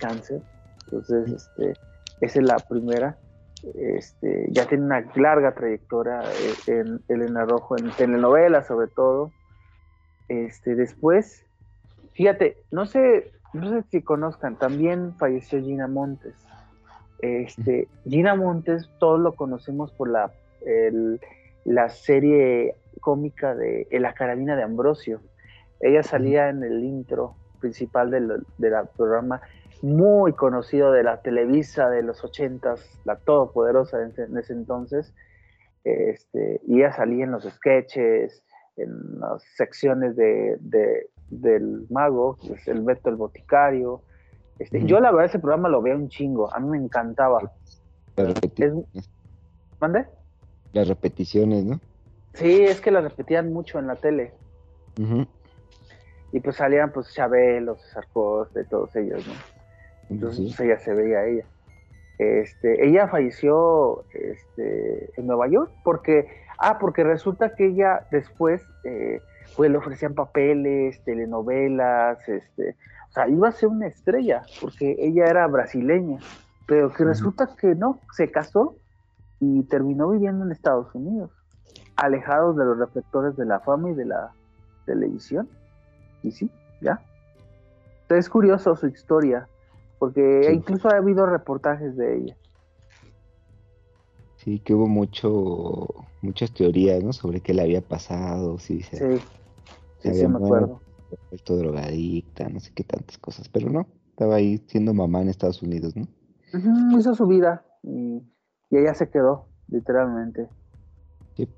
cáncer. 0.00 0.42
Entonces, 0.84 1.32
este, 1.32 1.72
esa 2.20 2.40
es 2.40 2.46
la 2.46 2.58
primera. 2.58 3.18
Este, 3.74 4.46
ya 4.50 4.66
tiene 4.66 4.84
una 4.84 5.04
larga 5.16 5.52
trayectoria 5.54 6.20
en 6.66 7.00
Elena 7.08 7.44
Rojo, 7.46 7.76
en 7.78 7.90
telenovelas 7.90 8.66
sobre 8.66 8.88
todo. 8.88 9.32
Este, 10.28 10.74
después, 10.74 11.45
Fíjate, 12.16 12.56
no 12.70 12.86
sé, 12.86 13.30
no 13.52 13.68
sé 13.68 13.86
si 13.90 14.00
conozcan, 14.00 14.56
también 14.56 15.14
falleció 15.18 15.60
Gina 15.60 15.86
Montes. 15.86 16.34
Este, 17.20 17.88
Gina 18.08 18.34
Montes, 18.34 18.88
todos 18.98 19.20
lo 19.20 19.34
conocemos 19.34 19.92
por 19.92 20.08
la, 20.08 20.32
la 21.64 21.88
serie 21.90 22.74
cómica 23.00 23.54
de 23.54 23.86
La 23.92 24.14
Carabina 24.14 24.56
de 24.56 24.62
Ambrosio. 24.62 25.20
Ella 25.80 26.02
salía 26.02 26.48
en 26.48 26.62
el 26.62 26.82
intro 26.84 27.34
principal 27.60 28.10
del, 28.10 28.46
programa 28.96 29.42
muy 29.82 30.32
conocido 30.32 30.92
de 30.92 31.02
la 31.02 31.20
Televisa 31.20 31.90
de 31.90 32.02
los 32.02 32.24
ochentas, 32.24 32.98
la 33.04 33.16
todopoderosa 33.16 33.98
en, 34.02 34.38
ese 34.38 34.54
entonces. 34.54 35.12
Este, 35.84 36.62
y 36.66 36.78
ella 36.78 36.92
salía 36.92 37.24
en 37.24 37.32
los 37.32 37.44
sketches, 37.44 38.42
en 38.76 39.20
las 39.20 39.42
secciones 39.56 40.16
de, 40.16 40.56
del 41.30 41.86
mago, 41.90 42.36
pues 42.46 42.66
el 42.68 42.82
Beto 42.82 43.10
el 43.10 43.16
Boticario. 43.16 44.02
Este, 44.58 44.84
Yo 44.84 45.00
la 45.00 45.10
verdad 45.10 45.26
ese 45.26 45.38
programa 45.38 45.68
lo 45.68 45.82
veo 45.82 45.96
un 45.96 46.08
chingo, 46.08 46.52
a 46.52 46.60
mí 46.60 46.68
me 46.68 46.78
encantaba. 46.78 47.52
¿Mande? 49.80 50.06
Las 50.72 50.88
repeticiones, 50.88 51.64
¿no? 51.64 51.80
Sí, 52.34 52.62
es 52.62 52.80
que 52.80 52.90
las 52.90 53.04
repetían 53.04 53.52
mucho 53.52 53.78
en 53.78 53.86
la 53.86 53.96
tele. 53.96 54.32
y 56.32 56.40
pues 56.40 56.56
salían 56.56 56.92
pues 56.92 57.12
Chabelo, 57.12 57.76
César 57.76 58.06
de 58.54 58.64
todos 58.64 58.94
ellos, 58.96 59.26
¿no? 59.26 59.34
Entonces 60.10 60.54
pues, 60.56 60.60
ella 60.60 60.78
se 60.78 60.94
veía 60.94 61.18
a 61.18 61.26
ella. 61.26 61.44
Este, 62.18 62.86
ella 62.86 63.08
falleció 63.08 64.04
este, 64.14 65.10
en 65.20 65.26
Nueva 65.26 65.48
York 65.48 65.70
porque, 65.84 66.26
ah, 66.58 66.78
porque 66.78 67.04
resulta 67.04 67.54
que 67.54 67.66
ella 67.66 68.06
después, 68.10 68.62
eh, 68.84 69.20
pues 69.56 69.70
le 69.70 69.78
ofrecían 69.78 70.14
papeles, 70.14 71.02
telenovelas, 71.04 72.28
este, 72.28 72.76
o 73.08 73.12
sea, 73.12 73.28
iba 73.28 73.48
a 73.48 73.52
ser 73.52 73.68
una 73.68 73.86
estrella 73.86 74.42
porque 74.60 74.96
ella 74.98 75.26
era 75.26 75.46
brasileña, 75.46 76.18
pero 76.66 76.92
que 76.92 77.04
resulta 77.04 77.48
que 77.56 77.74
no, 77.74 78.00
se 78.12 78.30
casó 78.30 78.76
y 79.40 79.62
terminó 79.64 80.10
viviendo 80.10 80.44
en 80.44 80.52
Estados 80.52 80.94
Unidos, 80.94 81.30
alejados 81.96 82.56
de 82.56 82.64
los 82.64 82.78
reflectores 82.78 83.36
de 83.36 83.46
la 83.46 83.60
fama 83.60 83.90
y 83.90 83.94
de 83.94 84.06
la 84.06 84.32
televisión. 84.86 85.48
Y 86.22 86.32
sí, 86.32 86.50
ya. 86.80 87.00
es 88.08 88.28
curioso 88.28 88.74
su 88.76 88.86
historia 88.86 89.48
porque 89.98 90.50
incluso 90.52 90.88
ha 90.88 90.96
habido 90.96 91.26
reportajes 91.26 91.96
de 91.96 92.16
ella. 92.16 92.36
Sí, 94.46 94.60
que 94.60 94.74
hubo 94.74 94.86
mucho, 94.86 95.88
muchas 96.22 96.54
teorías, 96.54 97.02
¿no? 97.02 97.12
Sobre 97.12 97.40
qué 97.40 97.52
le 97.52 97.62
había 97.62 97.80
pasado, 97.80 98.60
sí, 98.60 98.80
sí, 98.80 98.96
sí, 99.98 100.14
sí 100.14 100.28
me 100.28 100.36
acuerdo. 100.36 100.80
Esto 101.32 101.56
drogadicta, 101.56 102.48
no 102.48 102.60
sé 102.60 102.70
qué 102.72 102.84
tantas 102.84 103.18
cosas, 103.18 103.48
pero 103.48 103.68
no, 103.70 103.88
estaba 104.10 104.36
ahí 104.36 104.58
siendo 104.68 104.94
mamá 104.94 105.20
en 105.22 105.30
Estados 105.30 105.62
Unidos, 105.64 105.96
¿no? 105.96 106.06
hizo 106.96 107.12
su 107.16 107.26
vida 107.26 107.66
y, 107.82 108.22
y 108.70 108.78
ella 108.78 108.94
se 108.94 109.10
quedó, 109.10 109.48
literalmente. 109.66 110.48
Sí. 111.34 111.48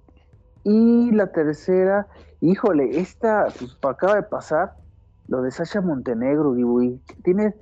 Y 0.64 1.11
la 1.11 1.31
tercera, 1.31 2.09
híjole, 2.40 3.01
esta, 3.01 3.53
pues 3.59 3.77
acaba 3.83 4.14
de 4.14 4.22
pasar, 4.22 4.72
lo 5.27 5.42
de 5.42 5.51
Sasha 5.51 5.83
Montenegro, 5.83 6.57
y 6.83 7.03
tiene, 7.22 7.55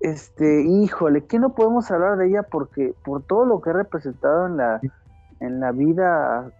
este, 0.00 0.62
híjole, 0.62 1.24
¿qué 1.24 1.38
no 1.38 1.54
podemos 1.54 1.90
hablar 1.90 2.18
de 2.18 2.28
ella? 2.28 2.42
Porque 2.44 2.94
por 3.04 3.22
todo 3.22 3.44
lo 3.44 3.60
que 3.60 3.70
ha 3.70 3.72
representado 3.72 4.46
en 4.46 4.56
la, 4.56 4.80
en 5.40 5.60
la 5.60 5.72
vida 5.72 6.52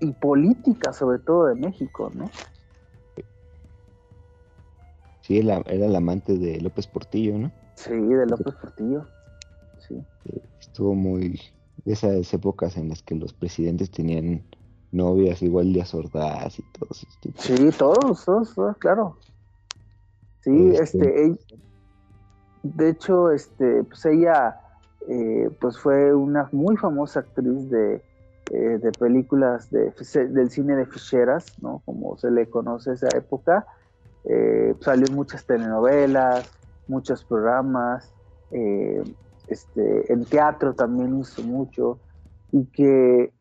y 0.00 0.12
política, 0.12 0.92
sobre 0.92 1.18
todo 1.18 1.46
de 1.46 1.54
México, 1.56 2.10
¿no? 2.14 2.30
Sí, 5.22 5.38
era, 5.38 5.56
el 5.66 5.96
amante 5.96 6.36
de 6.36 6.60
López 6.60 6.86
Portillo, 6.86 7.38
¿no? 7.38 7.50
Sí, 7.74 7.92
de 7.92 8.26
López 8.26 8.54
Portillo, 8.54 9.06
sí. 9.88 10.02
Estuvo 10.60 10.94
muy... 10.94 11.40
De 11.84 11.92
esas 11.92 12.32
épocas 12.32 12.78
en 12.78 12.88
las 12.88 13.02
que 13.02 13.14
los 13.14 13.34
presidentes 13.34 13.90
tenían 13.90 14.42
novias 14.90 15.42
igual 15.42 15.72
de 15.72 15.84
Ordaz 15.92 16.58
y 16.58 16.62
todos. 16.78 17.06
Sí, 17.36 17.70
todos, 17.76 18.24
todos, 18.24 18.54
todos, 18.54 18.76
claro. 18.78 19.18
Sí, 20.40 20.70
este, 20.74 21.26
este 21.26 21.56
de 22.64 22.88
hecho, 22.88 23.30
este, 23.30 23.84
pues 23.84 24.04
ella 24.06 24.58
eh, 25.06 25.50
pues 25.60 25.78
fue 25.78 26.14
una 26.14 26.48
muy 26.50 26.78
famosa 26.78 27.20
actriz 27.20 27.68
de, 27.68 28.02
eh, 28.50 28.78
de 28.82 28.92
películas 28.92 29.70
de, 29.70 29.92
del 30.30 30.50
cine 30.50 30.74
de 30.74 30.86
ficheras, 30.86 31.62
¿no? 31.62 31.82
Como 31.84 32.16
se 32.16 32.30
le 32.30 32.48
conoce 32.48 32.92
esa 32.92 33.08
época. 33.14 33.66
Eh, 34.24 34.74
salió 34.80 35.06
en 35.06 35.14
muchas 35.14 35.44
telenovelas, 35.44 36.50
muchos 36.88 37.22
programas, 37.24 38.10
este, 39.48 40.12
en 40.12 40.24
teatro 40.24 40.74
también 40.74 41.18
hizo 41.18 41.42
mucho, 41.42 41.98
y 42.52 42.64
que, 42.66 43.32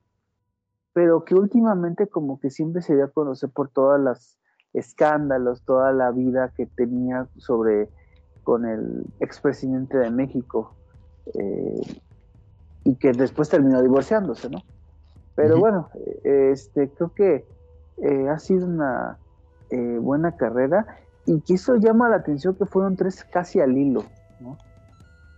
pero 0.91 1.23
que 1.23 1.35
últimamente 1.35 2.07
como 2.07 2.39
que 2.39 2.49
siempre 2.49 2.81
se 2.81 2.95
dio 2.95 3.05
a 3.05 3.11
conocer 3.11 3.49
por 3.51 3.69
todos 3.69 3.99
los 3.99 4.37
escándalos, 4.73 5.61
toda 5.61 5.93
la 5.93 6.11
vida 6.11 6.51
que 6.57 6.65
tenía 6.65 7.27
sobre 7.37 7.89
con 8.43 8.65
el 8.65 9.05
expresidente 9.19 9.97
de 9.97 10.11
México 10.11 10.73
eh, 11.33 11.81
y 12.83 12.95
que 12.95 13.13
después 13.13 13.49
terminó 13.49 13.81
divorciándose, 13.81 14.49
¿no? 14.49 14.59
Pero 15.35 15.57
bueno, 15.57 15.89
eh, 16.23 16.51
este, 16.51 16.89
creo 16.89 17.11
que 17.13 17.45
eh, 18.01 18.29
ha 18.29 18.37
sido 18.39 18.67
una 18.67 19.17
buena 20.01 20.35
carrera 20.35 20.85
y 21.25 21.41
que 21.41 21.55
eso 21.55 21.77
llama 21.77 22.07
la 22.07 22.17
atención 22.17 22.53
que 22.53 22.67
fueron 22.67 22.95
tres 22.95 23.23
casi 23.23 23.59
al 23.59 23.75
hilo, 23.75 24.03
¿no? 24.39 24.55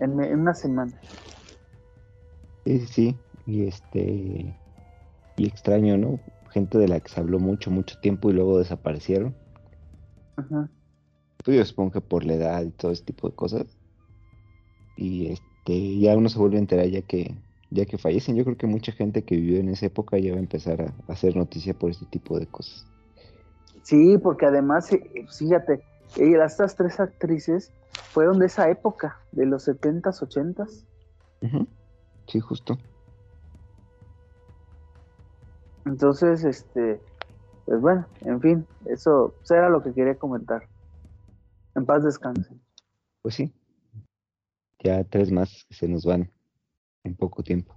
En, 0.01 0.19
una 0.37 0.53
semana. 0.53 0.91
Sí, 2.65 2.79
sí, 2.85 3.19
y 3.45 3.65
este, 3.65 4.53
y 5.37 5.47
extraño, 5.47 5.97
¿no? 5.97 6.19
Gente 6.49 6.77
de 6.77 6.89
la 6.89 6.99
que 6.99 7.07
se 7.07 7.21
habló 7.21 7.39
mucho, 7.39 7.71
mucho 7.71 7.97
tiempo 8.01 8.29
y 8.29 8.33
luego 8.33 8.57
desaparecieron. 8.57 9.33
Ajá 10.35 10.69
yo 11.53 11.65
supongo 11.65 11.91
que 11.91 12.01
por 12.01 12.25
la 12.25 12.33
edad 12.33 12.63
y 12.63 12.71
todo 12.71 12.91
ese 12.91 13.03
tipo 13.03 13.29
de 13.29 13.35
cosas. 13.35 13.77
Y 14.97 15.31
este, 15.31 15.99
ya 15.99 16.17
uno 16.17 16.29
se 16.29 16.39
vuelve 16.39 16.57
a 16.57 16.59
enterar 16.59 16.87
ya 16.87 17.01
que, 17.01 17.35
ya 17.69 17.85
que 17.85 17.97
fallecen. 17.97 18.35
Yo 18.35 18.43
creo 18.43 18.57
que 18.57 18.67
mucha 18.67 18.91
gente 18.91 19.23
que 19.23 19.35
vivió 19.35 19.59
en 19.59 19.69
esa 19.69 19.85
época 19.87 20.17
ya 20.17 20.31
va 20.31 20.37
a 20.37 20.41
empezar 20.41 20.81
a, 20.81 21.11
hacer 21.11 21.35
noticia 21.35 21.73
por 21.73 21.91
este 21.91 22.05
tipo 22.05 22.39
de 22.39 22.47
cosas. 22.47 22.87
Sí, 23.83 24.17
porque 24.17 24.47
además, 24.47 24.91
eh, 24.93 25.25
fíjate, 25.37 25.83
estas 26.17 26.75
tres 26.75 26.99
actrices 26.99 27.71
fueron 28.11 28.39
de 28.39 28.47
esa 28.47 28.69
época, 28.69 29.19
de 29.31 29.45
los 29.45 29.67
70s, 29.67 30.21
80s. 30.21 30.83
Sí, 32.27 32.39
justo. 32.39 32.77
Entonces, 35.85 36.43
este, 36.43 36.99
pues 37.65 37.79
bueno, 37.79 38.07
en 38.21 38.41
fin, 38.41 38.67
eso 38.85 39.35
era 39.49 39.69
lo 39.69 39.83
que 39.83 39.93
quería 39.93 40.15
comentar. 40.15 40.67
En 41.75 41.85
paz 41.85 42.03
descansen. 42.03 42.61
Pues 43.21 43.35
sí. 43.35 43.53
Ya 44.83 45.03
tres 45.03 45.31
más 45.31 45.65
que 45.67 45.75
se 45.75 45.87
nos 45.87 46.05
van 46.05 46.31
en 47.03 47.15
poco 47.15 47.43
tiempo. 47.43 47.75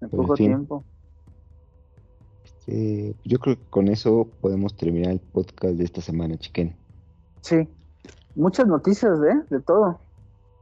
En 0.00 0.10
pues, 0.10 0.22
poco 0.22 0.34
tiempo. 0.34 0.84
Este, 2.44 3.14
yo 3.24 3.38
creo 3.38 3.56
que 3.56 3.64
con 3.70 3.88
eso 3.88 4.28
podemos 4.40 4.76
terminar 4.76 5.12
el 5.12 5.20
podcast 5.20 5.74
de 5.74 5.84
esta 5.84 6.00
semana, 6.00 6.36
chiquen. 6.36 6.76
Sí. 7.40 7.68
Muchas 8.34 8.66
noticias, 8.66 9.18
¿eh? 9.22 9.44
De 9.50 9.60
todo. 9.60 9.98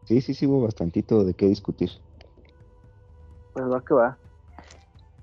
Sí, 0.05 0.21
sí, 0.21 0.35
sí, 0.35 0.47
hubo 0.47 0.63
bastantito 0.63 1.25
de 1.25 1.35
qué 1.35 1.47
discutir. 1.47 1.91
Pues 3.53 3.65
va 3.67 3.83
que 3.85 3.95
va. 3.95 4.19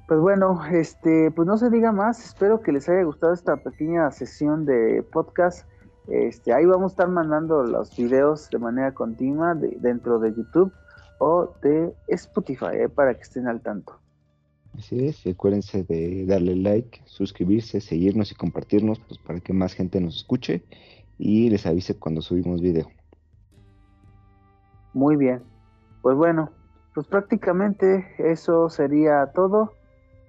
Pues 0.08 0.20
bueno, 0.20 0.60
este, 0.66 1.32
pues 1.32 1.48
no 1.48 1.58
se 1.58 1.70
diga 1.70 1.92
más. 1.92 2.26
Espero 2.26 2.62
que 2.62 2.72
les 2.72 2.90
haya 2.90 3.04
gustado 3.04 3.34
esta 3.34 3.58
pequeña 3.58 4.12
sesión 4.12 4.66
de 4.66 5.04
podcast. 5.04 5.68
Este, 6.08 6.54
ahí 6.54 6.66
vamos 6.66 6.92
a 6.92 6.94
estar 6.94 7.10
mandando 7.10 7.64
los 7.64 7.96
videos 7.96 8.50
de 8.50 8.60
manera 8.60 8.94
continua 8.94 9.56
dentro 9.56 10.20
de 10.20 10.34
YouTube 10.34 10.74
o 11.20 11.54
de 11.62 11.94
Spotify 12.08 12.74
eh, 12.74 12.90
para 12.90 13.14
que 13.14 13.22
estén 13.22 13.48
al 13.48 13.62
tanto. 13.62 14.00
Así 14.78 15.06
es, 15.06 15.28
acuérdense 15.28 15.84
de 15.84 16.26
darle 16.26 16.56
like, 16.56 17.02
suscribirse, 17.06 17.82
seguirnos 17.82 18.32
y 18.32 18.36
compartirnos 18.36 19.00
pues, 19.00 19.20
para 19.20 19.40
que 19.40 19.54
más 19.54 19.74
gente 19.74 20.00
nos 20.00 20.16
escuche 20.18 20.64
y 21.20 21.50
les 21.50 21.66
avise 21.66 21.96
cuando 21.96 22.22
subimos 22.22 22.62
video. 22.62 22.88
Muy 24.94 25.16
bien, 25.18 25.44
pues 26.02 26.16
bueno, 26.16 26.50
pues 26.94 27.06
prácticamente 27.08 28.08
eso 28.18 28.70
sería 28.70 29.28
todo. 29.34 29.74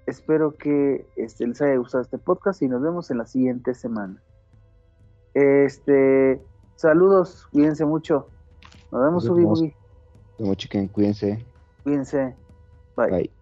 Espero 0.06 0.56
que 0.56 1.06
este, 1.16 1.46
les 1.46 1.62
haya 1.62 1.76
gustado 1.76 2.02
este 2.02 2.18
podcast 2.18 2.60
y 2.62 2.68
nos 2.68 2.82
vemos 2.82 3.10
en 3.10 3.18
la 3.18 3.26
siguiente 3.26 3.74
semana. 3.74 4.20
Este, 5.34 6.40
saludos, 6.76 7.46
cuídense 7.52 7.84
mucho. 7.84 8.28
Nos 8.90 9.02
vemos, 9.02 9.28
Ubi 9.28 9.44
Nos 9.44 9.72
vemos, 10.38 10.56
chiquen, 10.56 10.88
cuídense. 10.88 11.44
Cuídense. 11.82 12.34
Bye. 12.96 13.10
Bye. 13.10 13.41